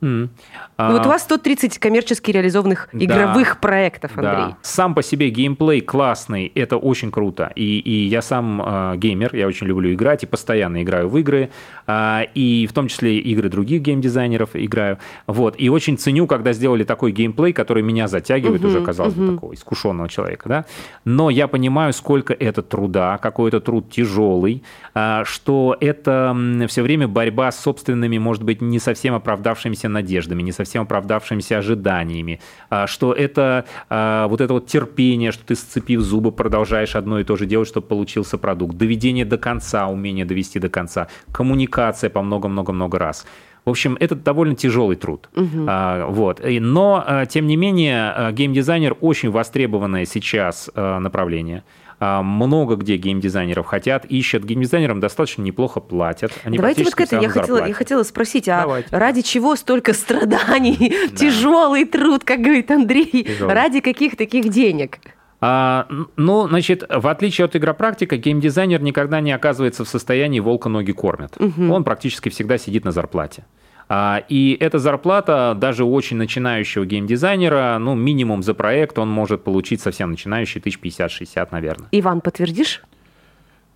[0.04, 0.28] Mm.
[0.76, 0.92] А...
[0.92, 4.50] вот у вас 130 коммерчески реализованных да, игровых проектов, Андрей.
[4.50, 4.58] Да.
[4.62, 7.52] Сам по себе геймплей классный, это очень круто.
[7.56, 11.52] И, и я сам э, геймер, я очень люблю играть и постоянно играю в игры,
[11.88, 14.98] и в том числе игры других геймдизайнеров играю.
[15.28, 15.56] Вот.
[15.58, 19.28] И очень ценю, когда сделали такой геймплей, который меня затягивает uh-huh, уже, казалось uh-huh.
[19.28, 20.50] бы, такого искушенного человека.
[20.50, 20.66] Да?
[21.06, 24.64] Но я понимаю, сколько это труда, какой это труд тяжелый,
[24.96, 26.36] э, что это
[26.68, 32.40] все время борьба с собственными, может быть, не совсем оправдавшимися надеждами, не совсем оправдавшимися ожиданиями,
[32.70, 37.24] а, что это а, вот это вот терпение, что ты, сцепив зубы, продолжаешь одно и
[37.24, 41.73] то же делать, чтобы получился продукт, доведение до конца, умение довести до конца, коммуникация
[42.10, 43.26] по много-много-много раз.
[43.66, 45.30] В общем, это довольно тяжелый труд.
[45.36, 45.66] Угу.
[45.68, 46.42] А, вот.
[46.44, 51.64] Но, тем не менее, геймдизайнер очень востребованное сейчас направление.
[52.00, 54.44] А, много где геймдизайнеров хотят, ищут.
[54.44, 56.34] Геймдизайнерам достаточно неплохо платят.
[56.44, 58.90] Они Давайте вот к этому я хотела, я хотела спросить, а Давайте.
[58.92, 61.16] ради чего столько страданий, да.
[61.16, 63.54] тяжелый труд, как говорит Андрей, тяжелый.
[63.54, 65.00] ради каких таких денег?
[65.46, 70.94] А, ну, значит, в отличие от игропрактика, геймдизайнер никогда не оказывается в состоянии волка ноги
[70.94, 71.36] кормят.
[71.38, 71.70] Угу.
[71.70, 73.44] Он практически всегда сидит на зарплате.
[73.90, 79.44] А, и эта зарплата даже у очень начинающего геймдизайнера, ну, минимум за проект он может
[79.44, 81.90] получить совсем начинающий, 1050-60, наверное.
[81.92, 82.82] Иван, подтвердишь?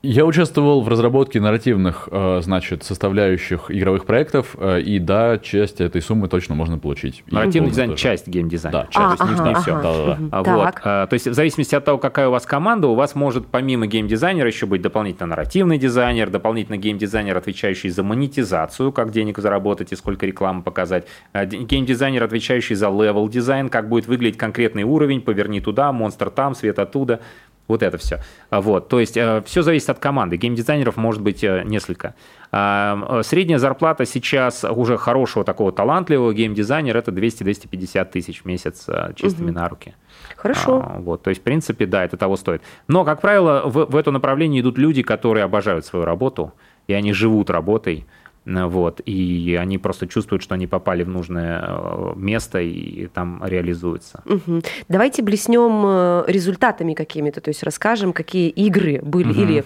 [0.04, 6.04] Я участвовал в разработке нарративных, э, значит, составляющих игровых проектов, э, и да, часть этой
[6.04, 7.24] суммы точно можно получить.
[7.32, 8.04] Нарративный дизайн тоже.
[8.04, 8.78] часть геймдизайна.
[8.78, 9.62] Да, часть, а, то есть ага, не ага.
[9.62, 9.82] все.
[9.82, 10.54] Да, да, да.
[10.54, 10.76] Вот.
[11.10, 14.48] То есть в зависимости от того, какая у вас команда, у вас может помимо геймдизайнера
[14.48, 20.28] еще быть дополнительно нарративный дизайнер, дополнительно геймдизайнер, отвечающий за монетизацию, как денег заработать и сколько
[20.28, 26.30] рекламы показать, геймдизайнер, отвечающий за level design, как будет выглядеть конкретный уровень, поверни туда, монстр
[26.30, 27.20] там, свет оттуда.
[27.67, 28.19] Вот это все.
[28.49, 28.88] А, вот.
[28.88, 30.38] То есть э, все зависит от команды.
[30.38, 32.15] Геймдизайнеров может быть э, несколько.
[32.51, 39.13] А, средняя зарплата сейчас уже хорошего такого талантливого геймдизайнера это 200-250 тысяч в месяц э,
[39.15, 39.60] чистыми угу.
[39.60, 39.95] на руки.
[40.38, 40.84] Хорошо.
[40.86, 42.62] А, вот, то есть, в принципе, да, это того стоит.
[42.88, 46.53] Но, как правило, в, в это направление идут люди, которые обожают свою работу,
[46.88, 48.06] и они живут работой,
[48.48, 54.24] вот, и они просто чувствуют, что они попали в нужное э, место и там реализуются.
[54.26, 54.62] Угу.
[54.88, 59.42] Давайте блеснем э, результатами какими-то, то есть расскажем, какие игры были угу.
[59.42, 59.64] или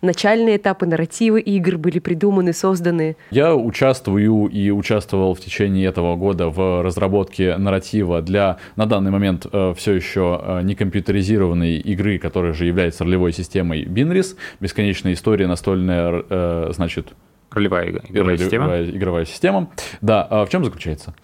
[0.00, 3.16] начальные этапы нарративы игр были придуманы, созданы.
[3.30, 9.46] Я участвую и участвовал в течение этого года в разработке нарратива для на данный момент
[9.50, 16.72] э, все еще не компьютеризированной игры, которая же является ролевой системой Binris, бесконечная история настольная,
[16.72, 17.14] значит,
[17.54, 18.82] Ролевая игровая, система.
[18.82, 19.70] Игровая система.
[20.00, 21.14] Да, а в чем заключается?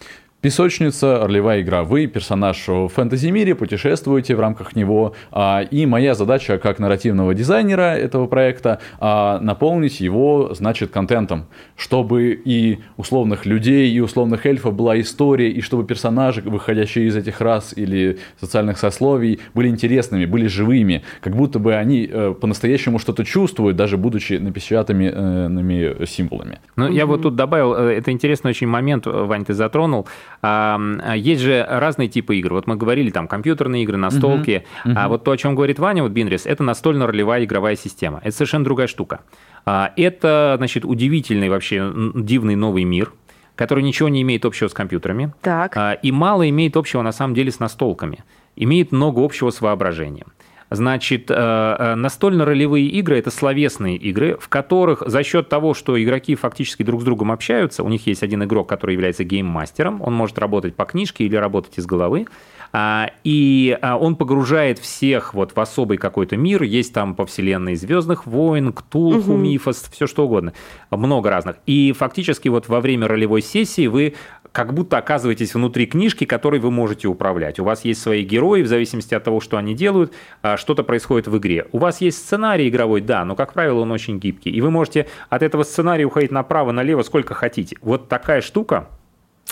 [0.41, 1.85] Песочница, ролевая игра.
[1.85, 5.13] Вы персонаж в фэнтези-мире, путешествуете в рамках него.
[5.33, 11.45] А, и моя задача как нарративного дизайнера этого проекта а, наполнить его, значит, контентом.
[11.77, 17.43] Чтобы и условных людей, и условных эльфов была история, и чтобы персонажи, выходящие из этих
[17.43, 21.03] рас или социальных сословий, были интересными, были живыми.
[21.21, 26.61] Как будто бы они э, по-настоящему что-то чувствуют, даже будучи напечатанными э, символами.
[26.77, 30.07] Ну, я вот тут добавил, э, это интересный очень момент, Вань, ты затронул.
[30.43, 32.55] Есть же разные типы игр.
[32.55, 34.65] Вот мы говорили, там, компьютерные игры, настолки.
[34.85, 34.93] Uh-huh.
[34.93, 34.95] Uh-huh.
[34.97, 38.21] А вот то, о чем говорит Ваня, вот Бинрис, это настольно-ролевая игровая система.
[38.25, 39.21] Это совершенно другая штука.
[39.67, 43.13] А, это, значит, удивительный вообще дивный новый мир,
[43.55, 45.35] который ничего не имеет общего с компьютерами.
[45.43, 45.77] Так.
[45.77, 48.25] А, и мало имеет общего, на самом деле, с настолками.
[48.57, 50.29] Имеет много общего с воображением.
[50.71, 56.37] Значит, э, э, настольно-ролевые игры– это словесные игры, в которых за счет того, что игроки
[56.37, 60.39] фактически друг с другом общаются, у них есть один игрок, который является гейммастером, он может
[60.39, 62.27] работать по книжке или работать из головы,
[62.73, 66.63] а, и а, он погружает всех вот в особый какой-то мир.
[66.63, 69.37] Есть там по вселенной Звездных войн, Ктулху, угу.
[69.37, 70.53] Мифос, все что угодно.
[70.91, 71.57] Много разных.
[71.67, 74.15] И фактически вот во время ролевой сессии вы
[74.53, 77.59] как будто оказываетесь внутри книжки, которой вы можете управлять.
[77.59, 81.29] У вас есть свои герои, в зависимости от того, что они делают, а, что-то происходит
[81.29, 81.67] в игре.
[81.73, 84.51] У вас есть сценарий игровой, да, но, как правило, он очень гибкий.
[84.51, 87.77] И вы можете от этого сценария уходить направо, налево, сколько хотите.
[87.83, 88.89] Вот такая штука,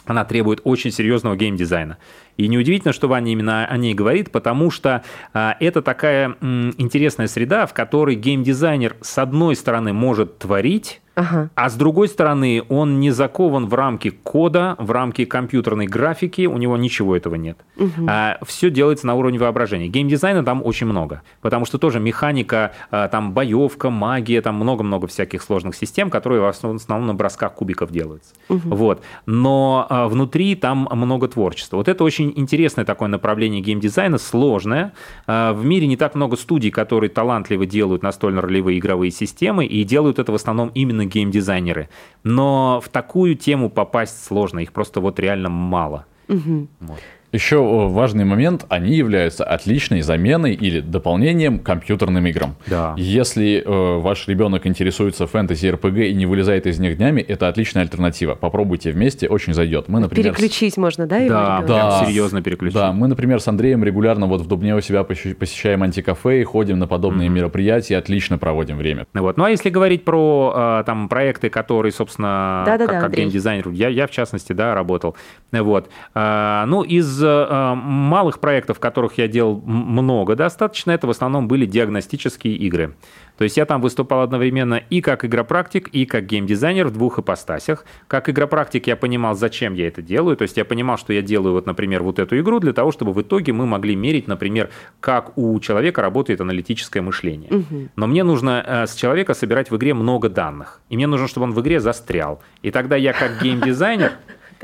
[0.04, 1.98] она требует очень серьезного геймдизайна.
[2.37, 7.26] И неудивительно, что Ваня именно о ней говорит, потому что а, это такая м, интересная
[7.26, 11.50] среда, в которой геймдизайнер с одной стороны может творить, Ага.
[11.57, 16.57] А с другой стороны, он не закован в рамки кода, в рамки компьютерной графики, у
[16.59, 17.59] него ничего этого нет.
[17.76, 18.07] Угу.
[18.09, 19.88] А, все делается на уровне воображения.
[19.88, 25.42] Геймдизайна там очень много, потому что тоже механика, а, там боевка, магия, там много-много всяких
[25.42, 28.35] сложных систем, которые в основном на бросках кубиков делаются.
[28.48, 28.61] Угу.
[28.68, 29.02] Вот.
[29.26, 31.78] Но а, внутри там много творчества.
[31.78, 34.92] Вот это очень интересное такое направление геймдизайна, сложное.
[35.26, 40.20] А, в мире не так много студий, которые талантливо делают настольно-ролевые игровые системы, и делают
[40.20, 41.88] это в основном именно геймдизайнеры.
[42.22, 46.06] Но в такую тему попасть сложно, их просто вот реально мало.
[46.28, 46.68] Угу.
[46.80, 47.00] Вот.
[47.30, 52.56] Еще э, важный момент, они являются отличной заменой или дополнением к компьютерным играм.
[52.66, 52.94] Да.
[52.96, 57.82] Если э, ваш ребенок интересуется фэнтези РПГ и не вылезает из них днями, это отличная
[57.82, 58.34] альтернатива.
[58.34, 59.88] Попробуйте вместе, очень зайдет.
[59.88, 60.76] Мы, например, переключить с...
[60.78, 61.18] можно, да?
[61.18, 62.74] Его да, да, серьезно переключить.
[62.74, 66.86] Да, мы, например, с Андреем регулярно вот в Дубне у себя посещаем антикафе, ходим на
[66.86, 67.32] подобные mm-hmm.
[67.32, 69.06] мероприятия, отлично проводим время.
[69.12, 69.36] Вот.
[69.36, 73.68] Ну а если говорить про э, там проекты, которые, собственно, да, да, как, как геймдизайнер,
[73.70, 75.14] я, я в частности, да, работал.
[75.52, 75.90] Вот.
[76.14, 81.66] Э, ну из э, малых проектов, которых я делал много достаточно, это в основном были
[81.66, 82.94] диагностические игры.
[83.38, 87.85] То есть я там выступал одновременно и как игропрактик, и как геймдизайнер в двух ипостасях.
[88.09, 90.37] Как игропрактик я понимал, зачем я это делаю.
[90.37, 93.12] То есть я понимал, что я делаю, вот, например, вот эту игру для того, чтобы
[93.12, 97.50] в итоге мы могли мерить, например, как у человека работает аналитическое мышление.
[97.50, 97.88] Угу.
[97.94, 100.81] Но мне нужно э, с человека собирать в игре много данных.
[100.88, 102.42] И мне нужно, чтобы он в игре застрял.
[102.62, 104.14] И тогда я как геймдизайнер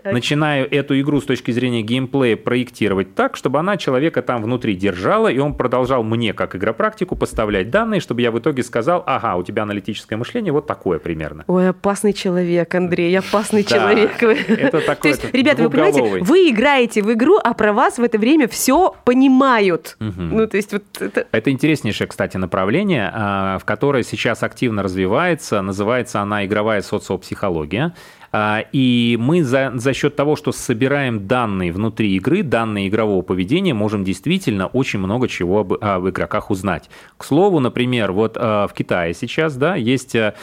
[0.05, 5.29] начинаю эту игру с точки зрения геймплея проектировать так, чтобы она человека там внутри держала,
[5.29, 9.43] и он продолжал мне, как игропрактику, поставлять данные, чтобы я в итоге сказал, ага, у
[9.43, 11.45] тебя аналитическое мышление вот такое примерно.
[11.47, 14.23] Ой, опасный человек, Андрей, опасный человек.
[14.23, 18.03] Это такой, То есть, ребята, вы понимаете, вы играете в игру, а про вас в
[18.03, 19.97] это время все понимают.
[19.99, 21.27] Ну, то есть вот это...
[21.33, 25.63] Это интереснейшее, кстати, направление, а, в которое сейчас активно развивается.
[25.63, 27.95] Называется она игровая социопсихология.
[28.37, 33.75] А, и мы за, за счет того, что собираем данные внутри игры, данные игрового поведения,
[33.75, 36.91] можем действительно очень много чего об, об игроках узнать.
[37.17, 40.35] К слову, например, вот а, в Китае сейчас да, есть а,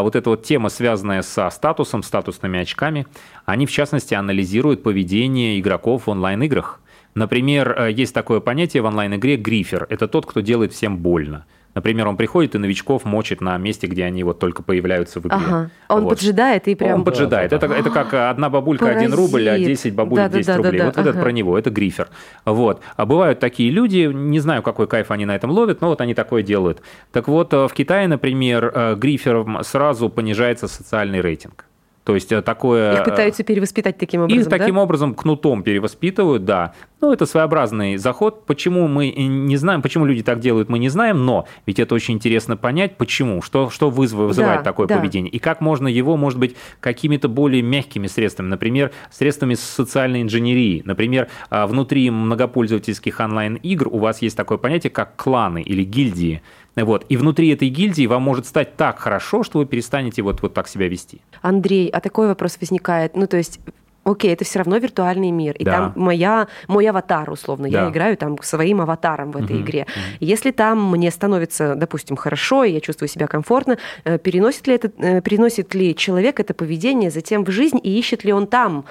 [0.00, 3.06] вот эта вот тема, связанная со статусом, статусными очками.
[3.44, 6.80] Они, в частности, анализируют поведение игроков в онлайн-играх.
[7.14, 9.86] Например, есть такое понятие в онлайн-игре грифер.
[9.90, 11.44] Это тот, кто делает всем больно.
[11.74, 15.36] Например, он приходит и новичков мочит на месте, где они вот только появляются в игре.
[15.36, 15.70] Ага.
[15.88, 16.10] Он вот.
[16.10, 17.00] поджидает и прям...
[17.00, 17.52] Он поджидает.
[17.52, 19.08] Это, это как одна бабулька Паразит.
[19.08, 20.72] 1 рубль, а 10 бабулек да, 10 да, рублей.
[20.72, 21.10] Да, да, вот ага.
[21.10, 22.08] этот про него, это грифер.
[22.44, 22.80] Вот.
[22.96, 26.14] А бывают такие люди, не знаю, какой кайф они на этом ловят, но вот они
[26.14, 26.80] такое делают.
[27.12, 31.66] Так вот, э, в Китае, например, э, грифером сразу понижается социальный рейтинг.
[32.04, 32.98] То есть э, такое...
[32.98, 36.74] Их пытаются перевоспитать таким образом, Их таким образом кнутом перевоспитывают, да.
[37.00, 38.44] Ну, это своеобразный заход.
[38.46, 42.14] Почему мы не знаем, почему люди так делают, мы не знаем, но ведь это очень
[42.14, 44.98] интересно понять, почему, что, что вызывает да, такое да.
[44.98, 50.82] поведение, и как можно его, может быть, какими-то более мягкими средствами, например, средствами социальной инженерии.
[50.84, 56.42] Например, а, внутри многопользовательских онлайн-игр у вас есть такое понятие, как кланы или гильдии.
[56.76, 57.06] Вот.
[57.08, 60.68] И внутри этой гильдии вам может стать так хорошо, что вы перестанете вот, вот так
[60.68, 61.20] себя вести.
[61.42, 63.16] Андрей, а такой вопрос возникает.
[63.16, 63.60] Ну, то есть
[64.04, 65.54] окей, это все равно виртуальный мир.
[65.58, 65.72] И да.
[65.72, 67.68] там моя, мой аватар, условно.
[67.70, 67.84] Да.
[67.84, 69.82] Я играю там своим аватаром в этой угу, игре.
[69.82, 70.00] Угу.
[70.20, 74.90] Если там мне становится, допустим, хорошо, и я чувствую себя комфортно, э, переносит ли, это,
[74.98, 78.84] э, переносит ли человек это поведение затем в жизнь, и ищет ли он там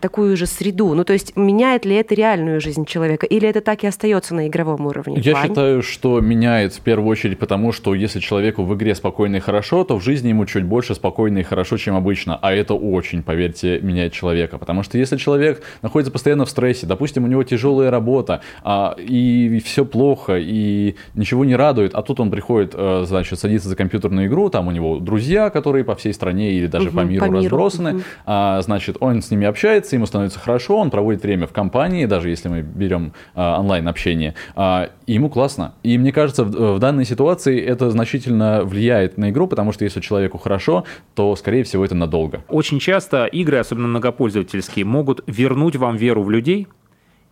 [0.00, 0.94] такую же среду?
[0.94, 4.48] Ну, то есть меняет ли это реальную жизнь человека, или это так и остается на
[4.48, 5.20] игровом уровне?
[5.20, 5.48] Я Вань?
[5.48, 9.84] считаю, что меняет в первую очередь потому, что если человеку в игре спокойно и хорошо,
[9.84, 12.38] то в жизни ему чуть больше спокойно и хорошо, чем обычно.
[12.40, 14.58] А это очень, поверьте, меняет человека человека.
[14.58, 19.56] Потому что если человек находится постоянно в стрессе, допустим, у него тяжелая работа, а, и,
[19.56, 23.76] и все плохо, и ничего не радует, а тут он приходит, а, значит, садится за
[23.76, 27.26] компьютерную игру, там у него друзья, которые по всей стране или даже угу, по миру
[27.26, 28.02] по разбросаны, угу.
[28.26, 32.28] а, значит, он с ними общается, ему становится хорошо, он проводит время в компании, даже
[32.30, 35.72] если мы берем а, онлайн-общение, а, ему классно.
[35.82, 40.00] И мне кажется, в, в данной ситуации это значительно влияет на игру, потому что если
[40.00, 42.42] человеку хорошо, то, скорее всего, это надолго.
[42.48, 46.68] Очень часто игры, особенно многопользовательские, пользовательские могут вернуть вам веру в людей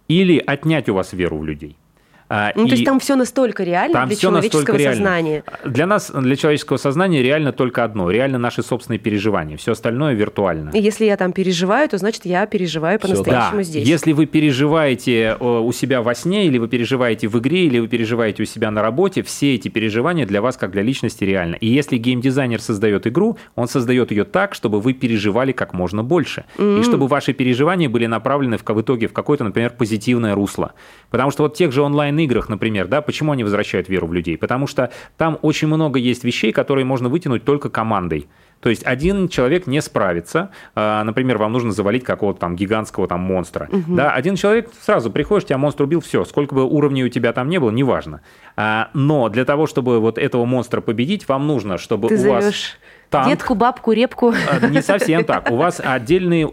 [0.08, 1.76] или отнять у вас веру в людей.
[2.28, 4.96] А, ну, и то есть там все настолько реально там для человеческого реально.
[4.96, 5.44] сознания.
[5.64, 8.10] Для нас, для человеческого сознания реально только одно.
[8.10, 9.56] Реально наши собственные переживания.
[9.56, 10.70] Все остальное виртуально.
[10.70, 13.62] И если я там переживаю, то значит я переживаю по-настоящему да.
[13.62, 13.86] здесь.
[13.86, 18.42] Если вы переживаете у себя во сне, или вы переживаете в игре, или вы переживаете
[18.42, 21.56] у себя на работе, все эти переживания для вас, как для личности, реально.
[21.56, 26.44] И если геймдизайнер создает игру, он создает ее так, чтобы вы переживали как можно больше.
[26.56, 26.80] Mm-hmm.
[26.80, 30.72] И чтобы ваши переживания были направлены в, в итоге в какое-то, например, позитивное русло.
[31.10, 34.38] Потому что вот тех же онлайн онлайн-играх, например, да, почему они возвращают веру в людей?
[34.38, 38.28] Потому что там очень много есть вещей, которые можно вытянуть только командой.
[38.60, 40.50] То есть один человек не справится.
[40.74, 43.68] А, например, вам нужно завалить какого-то там гигантского там монстра.
[43.70, 43.96] Угу.
[43.96, 47.50] Да, один человек сразу приходишь, тебя монстр убил, все, сколько бы уровней у тебя там
[47.50, 48.20] не было, неважно.
[48.56, 52.44] А, но для того, чтобы вот этого монстра победить, вам нужно, чтобы Ты у зовешь...
[52.44, 52.54] вас
[53.14, 53.28] танк.
[53.28, 54.34] Детку, бабку, репку.
[54.50, 55.50] А, не совсем так.
[55.50, 56.48] У вас отдельные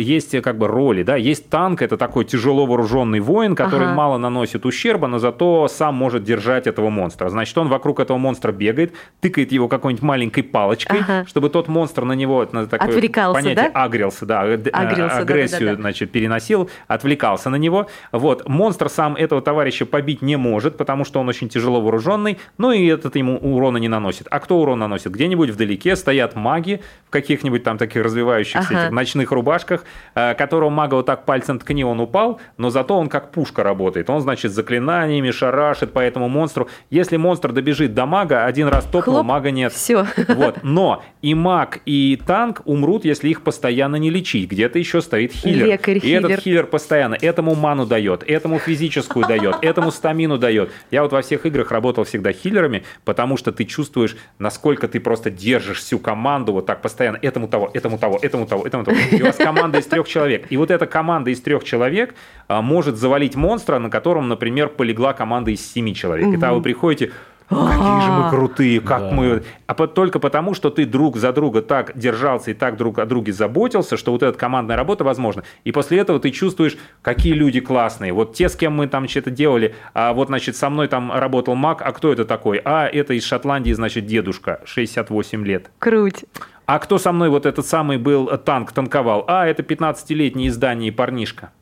[0.00, 3.94] есть как бы роли, да, есть танк, это такой тяжело вооруженный воин, который ага.
[3.94, 7.28] мало наносит ущерба, но зато сам может держать этого монстра.
[7.28, 11.26] Значит, он вокруг этого монстра бегает, тыкает его какой-нибудь маленькой палочкой, ага.
[11.26, 13.82] чтобы тот монстр на него на такое Отвлекался, понятие да?
[13.82, 15.82] агрился, да, э, агрился, агрессию, да, да, да.
[15.82, 17.88] значит, переносил, отвлекался на него.
[18.12, 22.72] Вот, монстр сам этого товарища побить не может, потому что он очень тяжело вооруженный, ну
[22.72, 24.26] и этот ему урона не наносит.
[24.30, 25.12] А кто урон наносит?
[25.12, 28.82] Где-нибудь вдалеке стоят маги в каких-нибудь там таких развивающихся ага.
[28.84, 33.08] этих ночных рубашках, э, которого мага вот так пальцем ткни, он упал, но зато он
[33.08, 34.08] как пушка работает.
[34.10, 36.68] Он, значит, заклинаниями шарашит по этому монстру.
[36.90, 39.72] Если монстр добежит до мага, один раз топнул, мага нет.
[39.72, 40.06] Все.
[40.28, 40.58] Вот.
[40.62, 44.50] Но и маг, и танк умрут, если их постоянно не лечить.
[44.50, 45.66] Где-то еще стоит хилер.
[45.66, 46.26] Лекарь, и хилер.
[46.26, 50.70] этот хилер постоянно этому ману дает, этому физическую дает, этому стамину дает.
[50.90, 55.30] Я вот во всех играх работал всегда хилерами, потому что ты чувствуешь, насколько ты просто
[55.30, 57.18] держишь всю команду вот так постоянно.
[57.22, 58.96] Этому того, этому того, этому того, этому того.
[59.10, 60.46] И у вас команда из трех человек.
[60.50, 62.14] И вот эта команда из трех человек
[62.48, 66.28] а, может завалить монстра, на котором, например, полегла команда из семи человек.
[66.28, 67.12] И тогда вы приходите,
[67.48, 69.10] Какие же мы крутые, как да.
[69.12, 69.42] мы...
[69.66, 73.32] А только потому, что ты друг за друга так держался и так друг о друге
[73.32, 75.44] заботился, что вот эта командная работа возможна.
[75.64, 78.12] И после этого ты чувствуешь, какие люди классные.
[78.12, 81.54] Вот те, с кем мы там что-то делали, а вот, значит, со мной там работал
[81.54, 82.60] маг, а кто это такой?
[82.64, 85.70] А, это из Шотландии, значит, дедушка, 68 лет.
[85.78, 86.24] Круть.
[86.66, 89.24] А кто со мной вот этот самый был танк, танковал?
[89.28, 91.52] А, это 15-летний издание парнишка.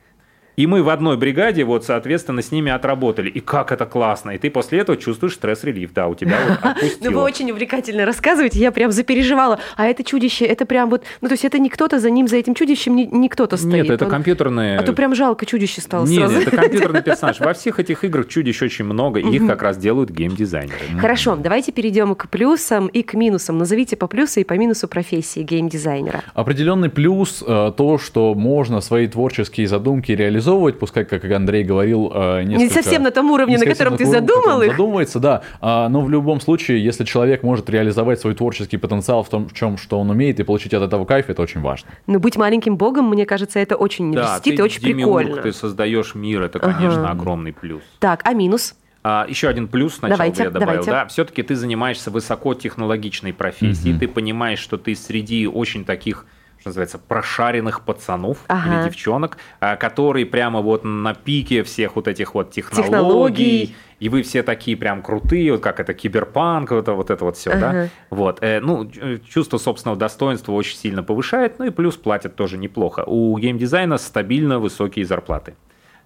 [0.56, 3.28] И мы в одной бригаде, вот, соответственно, с ними отработали.
[3.28, 4.32] И как это классно.
[4.32, 7.10] И ты после этого чувствуешь стресс-релив, да, у тебя вот отпустило.
[7.10, 9.58] Ну, вы очень увлекательно рассказываете, я прям запереживала.
[9.76, 12.36] А это чудище, это прям вот, ну, то есть это не кто-то за ним, за
[12.36, 13.72] этим чудищем не, не кто-то стоит.
[13.72, 14.78] Нет, это компьютерные...
[14.78, 16.40] А то прям жалко чудище стало Нет, сразу.
[16.40, 17.40] это компьютерный персонаж.
[17.40, 20.98] Во всех этих играх чудищ очень много, и их как раз делают геймдизайнеры.
[21.00, 23.58] Хорошо, давайте перейдем к плюсам и к минусам.
[23.58, 26.22] Назовите по плюсу и по минусу профессии геймдизайнера.
[26.34, 30.12] Определенный плюс э, то, что можно свои творческие задумки
[30.44, 32.62] реализовывать, пускай как Андрей говорил, э, несколько...
[32.62, 34.72] Не совсем на том уровне, на котором на ты задумал их.
[34.72, 35.42] Задумывается, да.
[35.60, 39.54] А, но в любом случае, если человек может реализовать свой творческий потенциал в том, в
[39.54, 41.90] чем, что он умеет, и получить от этого кайф, это очень важно.
[42.06, 45.42] Но быть маленьким богом, мне кажется, это очень льстит и очень прикольно.
[45.42, 47.10] ты создаешь мир, это, конечно, ага.
[47.10, 47.82] огромный плюс.
[47.98, 48.74] Так, а минус?
[49.02, 50.66] А, еще один плюс сначала давайте, я добавил.
[50.66, 50.90] Давайте.
[50.90, 53.98] Да, все-таки ты занимаешься высокотехнологичной профессией, mm-hmm.
[53.98, 56.24] ты понимаешь, что ты среди очень таких
[56.64, 58.80] что называется, прошаренных пацанов ага.
[58.80, 63.76] или девчонок, а, которые прямо вот на пике всех вот этих вот технологий, технологий.
[64.00, 67.50] и вы все такие прям крутые, вот как это киберпанк, вот, вот это вот все,
[67.50, 67.60] ага.
[67.60, 67.88] да.
[68.08, 68.90] Вот, э, ну,
[69.28, 73.04] чувство собственного достоинства очень сильно повышает, ну и плюс платят тоже неплохо.
[73.06, 75.56] У геймдизайна стабильно высокие зарплаты.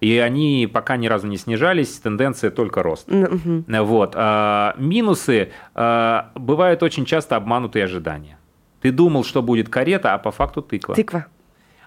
[0.01, 3.07] И они пока ни разу не снижались, тенденция только рост.
[3.07, 3.83] Mm-hmm.
[3.83, 4.13] Вот.
[4.15, 8.38] А, минусы а, бывают очень часто обманутые ожидания.
[8.81, 10.95] Ты думал, что будет карета, а по факту тыква.
[10.95, 11.25] Тыква.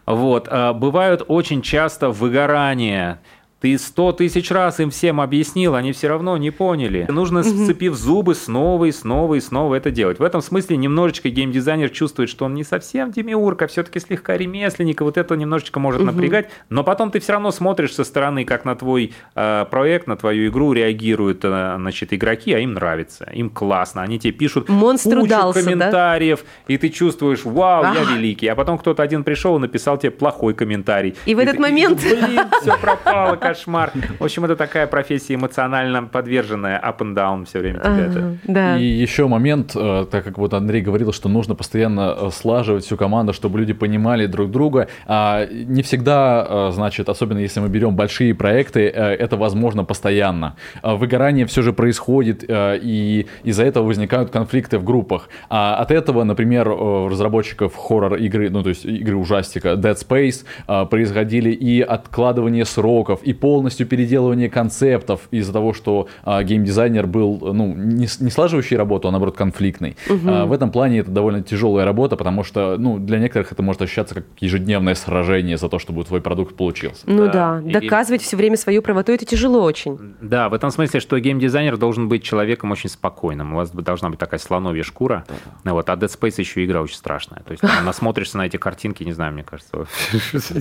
[0.06, 0.48] Вот.
[0.50, 3.20] А, бывают очень часто выгорания.
[3.62, 7.06] Ты сто тысяч раз им всем объяснил, они все равно не поняли.
[7.08, 10.18] Нужно, сцепив зубы, снова и снова и снова это делать.
[10.18, 15.00] В этом смысле немножечко геймдизайнер чувствует, что он не совсем демиург, а все-таки слегка ремесленник,
[15.00, 16.50] и вот это немножечко может напрягать.
[16.70, 20.50] Но потом ты все равно смотришь со стороны, как на твой э, проект, на твою
[20.50, 24.02] игру реагируют э, значит, игроки, а им нравится, им классно.
[24.02, 26.74] Они тебе пишут Монстр кучу удался, комментариев, да?
[26.74, 27.94] и ты чувствуешь, вау, а.
[27.94, 28.48] я великий.
[28.48, 31.14] А потом кто-то один пришел и написал тебе плохой комментарий.
[31.26, 32.04] И в этот ты, момент...
[32.04, 33.92] И, блин, все пропало, кошмар.
[34.18, 38.36] В общем, это такая профессия эмоционально подверженная up and down все время тебя это.
[38.44, 38.78] Да.
[38.78, 42.96] И еще момент, э, так как вот Андрей говорил, что нужно постоянно э, слаживать всю
[42.96, 44.88] команду, чтобы люди понимали друг друга.
[45.06, 50.56] А не всегда, э, значит, особенно если мы берем большие проекты, это возможно постоянно.
[50.82, 55.28] Выгорание все же происходит, и из-за этого возникают конфликты в группах.
[55.50, 61.80] А от этого, например, разработчиков хоррор-игры, ну то есть игры ужастика Dead Space происходили и
[61.80, 68.30] откладывание сроков, и полностью переделывание концептов из-за того, что а, геймдизайнер был ну, не, не
[68.30, 69.96] слаживающий работу, а наоборот конфликтный.
[70.08, 70.30] Угу.
[70.30, 73.82] А, в этом плане это довольно тяжелая работа, потому что ну, для некоторых это может
[73.82, 77.02] ощущаться как ежедневное сражение за то, чтобы твой продукт получился.
[77.06, 77.80] Ну да, да.
[77.80, 78.24] доказывать и...
[78.26, 79.98] все время свою правоту это тяжело очень.
[80.20, 83.54] Да, в этом смысле, что геймдизайнер должен быть человеком очень спокойным.
[83.54, 85.24] У вас должна быть такая слоновья шкура.
[85.64, 85.72] Да.
[85.72, 87.42] Вот, а Dead Space еще игра очень страшная.
[87.44, 89.88] То есть насмотришься на эти картинки, не знаю, мне кажется.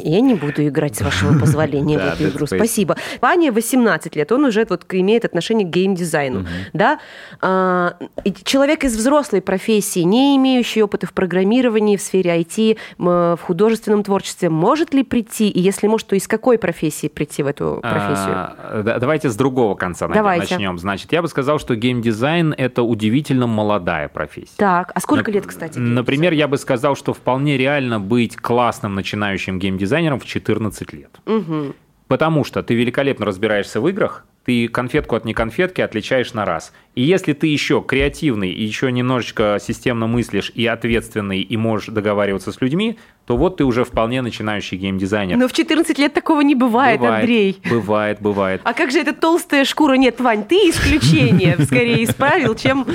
[0.03, 2.47] Я не буду играть, с вашего позволения, в эту игру.
[2.65, 2.95] Спасибо.
[3.21, 6.47] Ване 18 лет, он уже вот имеет отношение к геймдизайну, угу.
[6.73, 6.99] да?
[7.41, 7.95] А,
[8.43, 14.49] человек из взрослой профессии, не имеющий опыта в программировании, в сфере IT, в художественном творчестве,
[14.49, 18.35] может ли прийти, и если может, то из какой профессии прийти в эту а, профессию?
[18.35, 20.53] А, давайте с другого конца давайте.
[20.53, 20.77] начнем.
[20.77, 24.53] Значит, я бы сказал, что геймдизайн– это удивительно молодая профессия.
[24.57, 25.77] Так, а сколько На, лет, кстати?
[25.77, 31.19] Например, я бы сказал, что вполне реально быть классным начинающим геймдизайнером в 14 лет.
[31.25, 31.73] Угу.
[32.11, 36.73] Потому что ты великолепно разбираешься в играх, ты конфетку от неконфетки отличаешь на раз.
[36.93, 42.51] И если ты еще креативный, и еще немножечко системно мыслишь, и ответственный, и можешь договариваться
[42.51, 45.37] с людьми, то вот ты уже вполне начинающий геймдизайнер.
[45.37, 47.61] Но в 14 лет такого не бывает, бывает Андрей.
[47.69, 48.59] Бывает, бывает.
[48.65, 49.93] А как же эта толстая шкура?
[49.93, 52.85] Нет, Вань, ты исключение скорее исправил, чем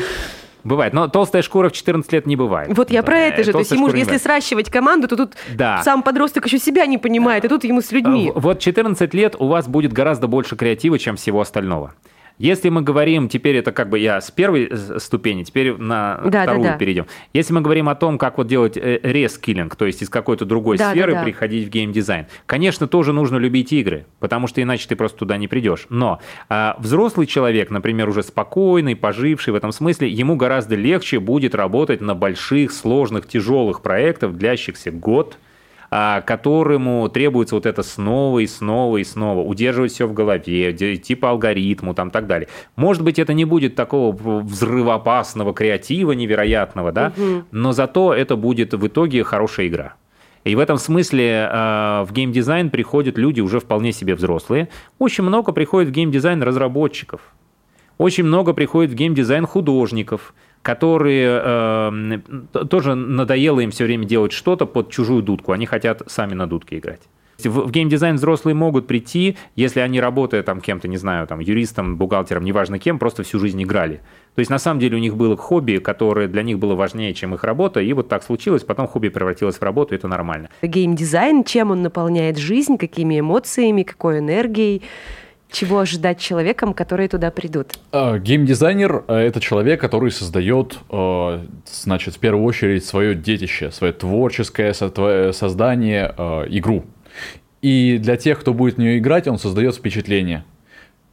[0.67, 2.77] Бывает, но толстая шкура в 14 лет не бывает.
[2.77, 3.53] Вот я про это же.
[3.53, 5.81] То есть ему, если сращивать команду, то тут да.
[5.85, 8.33] сам подросток еще себя не понимает, и тут ему с людьми.
[8.35, 11.95] Вот 14 лет у вас будет гораздо больше креатива, чем всего остального.
[12.39, 16.65] Если мы говорим, теперь это как бы я с первой ступени, теперь на да, вторую
[16.65, 16.79] да, да.
[16.79, 17.07] перейдем.
[17.33, 20.77] Если мы говорим о том, как вот делать э, рескиллинг, то есть из какой-то другой
[20.77, 21.25] да, сферы да, да.
[21.25, 25.49] приходить в геймдизайн, конечно, тоже нужно любить игры, потому что иначе ты просто туда не
[25.49, 25.87] придешь.
[25.89, 31.55] Но а, взрослый человек, например, уже спокойный, поживший в этом смысле, ему гораздо легче будет
[31.55, 35.39] работать на больших, сложных, тяжелых проектах, длящихся год,
[35.89, 41.31] которому требуется вот это снова и снова и снова, удерживать все в голове, идти по
[41.31, 42.49] алгоритму там так далее.
[42.77, 47.45] Может быть, это не будет такого взрывоопасного креатива невероятного, да, угу.
[47.51, 49.95] но зато это будет в итоге хорошая игра.
[50.45, 54.69] И в этом смысле э, в геймдизайн приходят люди уже вполне себе взрослые.
[55.01, 57.21] Очень много приходит в геймдизайн разработчиков.
[57.99, 60.35] Очень много приходит в геймдизайн художников–
[60.67, 65.53] которые э, тоже надоело им все время делать что-то под чужую дудку.
[65.53, 67.03] Они хотят сами на дудке играть.
[67.39, 72.43] В, геймдизайн взрослые могут прийти, если они, работая там кем-то, не знаю, там, юристом, бухгалтером,
[72.45, 74.01] неважно кем, просто всю жизнь играли.
[74.35, 77.33] То есть, на самом деле, у них было хобби, которое для них было важнее, чем
[77.33, 80.49] их работа, и вот так случилось, потом хобби превратилось в работу, и это нормально.
[80.63, 84.83] Геймдизайн, чем он наполняет жизнь, какими эмоциями, какой энергией?
[85.51, 87.79] Чего ожидать человеком, которые туда придут?
[87.93, 94.75] А, геймдизайнер— это человек, который создает, а, значит, в первую очередь свое детище, свое творческое
[94.75, 96.85] создание, а, игру.
[97.63, 100.45] И для тех, кто будет в нее играть, он создает впечатление.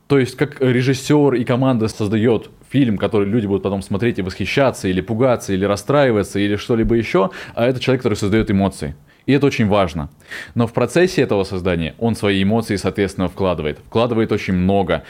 [0.08, 4.88] То есть, как режиссер и команда создает фильм, который люди будут потом смотреть и восхищаться,
[4.88, 8.96] или пугаться, или расстраиваться, или что-либо еще, а это человек, который создает эмоции.
[9.26, 10.09] И это очень важно.
[10.55, 13.80] Но в процессе этого создания он свои эмоции, соответственно, вкладывает.
[13.80, 15.03] Вкладывает очень много.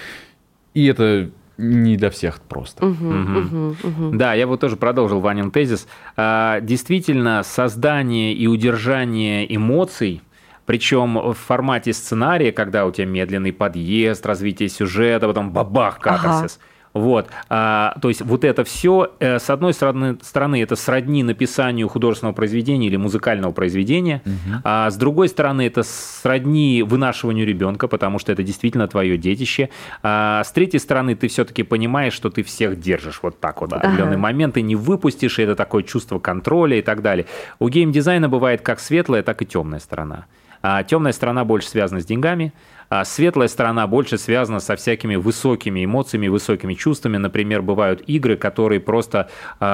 [0.73, 2.85] И это не для всех просто.
[2.85, 3.75] Угу, угу.
[3.83, 5.87] Угу, Да, я вот тоже продолжил Ванин тезис.
[6.15, 10.21] А, действительно, создание и удержание эмоций
[10.65, 16.57] причем в формате сценария, когда у тебя медленный подъезд, развитие сюжета, потом бабах, катарсис.
[16.57, 17.27] Ага вот.
[17.49, 22.35] А, то есть вот это все, э, с одной стороны, стороны, это сродни написанию художественного
[22.35, 24.61] произведения или музыкального произведения, угу.
[24.63, 29.69] а с другой стороны, это сродни вынашиванию ребенка, потому что это действительно твое детище.
[30.03, 33.75] А с третьей стороны, ты все-таки понимаешь, что ты всех держишь вот так вот в
[33.75, 34.21] определенный ага.
[34.21, 37.25] момент, и не выпустишь, и это такое чувство контроля и так далее.
[37.57, 40.25] У геймдизайна бывает как светлая, так и темная сторона.
[40.65, 42.53] А темная сторона больше связана с деньгами,
[43.03, 47.17] светлая сторона больше связана со всякими высокими эмоциями, высокими чувствами.
[47.17, 49.29] Например, бывают игры, которые просто
[49.59, 49.65] э,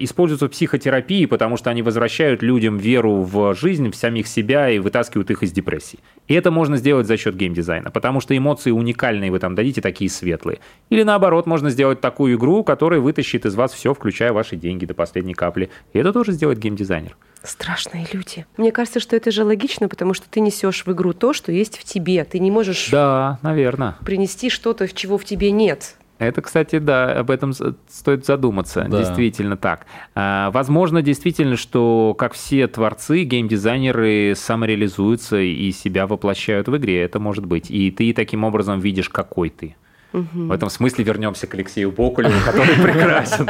[0.00, 4.78] используются в психотерапии, потому что они возвращают людям веру в жизнь, в самих себя и
[4.78, 5.98] вытаскивают их из депрессии.
[6.28, 10.10] И это можно сделать за счет геймдизайна, потому что эмоции уникальные вы там дадите, такие
[10.10, 10.58] светлые.
[10.90, 14.94] Или наоборот, можно сделать такую игру, которая вытащит из вас все, включая ваши деньги до
[14.94, 15.70] последней капли.
[15.92, 17.16] И это тоже сделает геймдизайнер.
[17.42, 18.46] Страшные люди.
[18.56, 21.78] Мне кажется, что это же логично, потому что ты несешь в игру то, что есть
[21.78, 22.24] в тебе.
[22.24, 23.96] Ты не можешь да, наверное.
[24.04, 25.96] принести что-то, чего в тебе нет.
[26.18, 28.86] Это, кстати, да, об этом стоит задуматься.
[28.88, 29.00] Да.
[29.00, 29.86] Действительно так.
[30.14, 37.02] А, возможно, действительно, что, как все творцы, геймдизайнеры самореализуются и себя воплощают в игре.
[37.02, 37.70] Это может быть.
[37.70, 39.76] И ты таким образом видишь, какой ты.
[40.16, 40.46] Угу.
[40.46, 43.48] В этом смысле вернемся к Алексею Бокулеву, который прекрасен.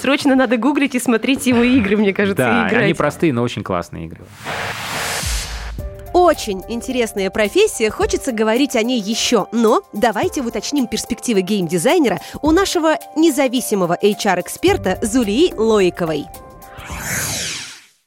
[0.00, 4.06] Срочно надо гуглить и смотреть его игры, мне кажется, да, они простые, но очень классные
[4.06, 4.22] игры.
[6.12, 9.46] Очень интересная профессия, хочется говорить о ней еще.
[9.52, 16.26] Но давайте уточним перспективы геймдизайнера у нашего независимого HR-эксперта Зулии Лоиковой.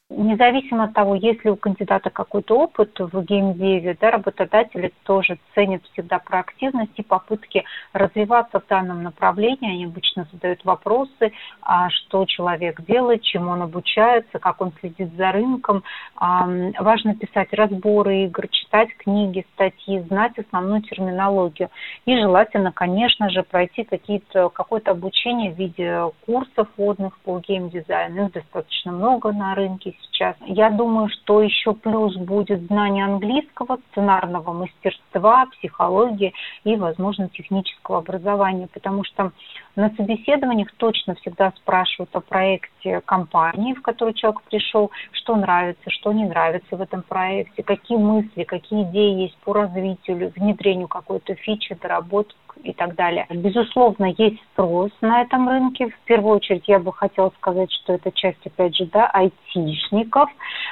[0.10, 5.82] Независимо от того, есть ли у кандидата какой-то опыт в геймдеве, да, работодатели тоже ценят
[5.92, 9.72] всегда проактивность и попытки развиваться в данном направлении.
[9.72, 11.32] Они обычно задают вопросы,
[11.62, 15.84] а что человек делает, чему он обучается, как он следит за рынком.
[16.20, 21.70] Важно писать разборы игр, читать книги, статьи, знать основную терминологию.
[22.06, 28.28] И желательно, конечно же, пройти какие-то, какое-то обучение в виде курсов вводных по геймдизайну.
[28.28, 30.36] Их достаточно много на рынке сейчас.
[30.46, 36.34] Я думаю, что еще плюс будет знание английского, сценарного мастерства, психологии
[36.64, 39.32] и, возможно, технического образования, потому что
[39.76, 46.14] на собеседованиях точно всегда спрашивают о проекте компании, в которую человек пришел, что нравится, что
[46.14, 51.78] не нравится в этом проекте, какие мысли, какие идеи есть по развитию, внедрению какой-то фичи,
[51.82, 53.26] доработок и так далее.
[53.30, 55.90] Безусловно, есть спрос на этом рынке.
[55.90, 60.30] В первую очередь я бы хотела сказать, что это часть, опять же, да, айтишников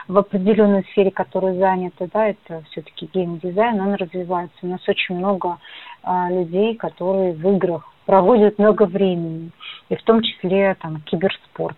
[0.08, 4.58] в определенной сфере, которые заняты, да, это все-таки геймдизайн, он развивается.
[4.62, 5.58] У нас очень много
[6.04, 9.52] а, людей, которые в играх проводят много времени,
[9.90, 11.78] и в том числе там киберспорт.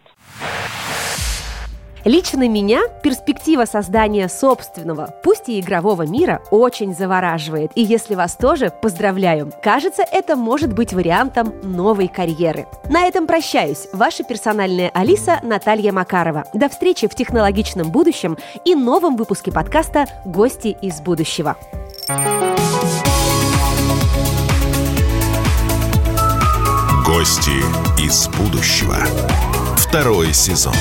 [2.05, 7.71] Лично меня перспектива создания собственного, пусть и игрового мира, очень завораживает.
[7.73, 9.51] И если вас тоже, поздравляю.
[9.63, 12.67] Кажется, это может быть вариантом новой карьеры.
[12.91, 13.87] На этом прощаюсь.
[13.91, 16.45] Ваша персональная Алиса Наталья Макарова.
[16.53, 21.57] До встречи в технологичном будущем и новом выпуске подкаста «Гости из будущего».
[27.03, 27.63] Гости
[27.99, 28.97] из будущего.
[29.77, 30.73] Второй сезон.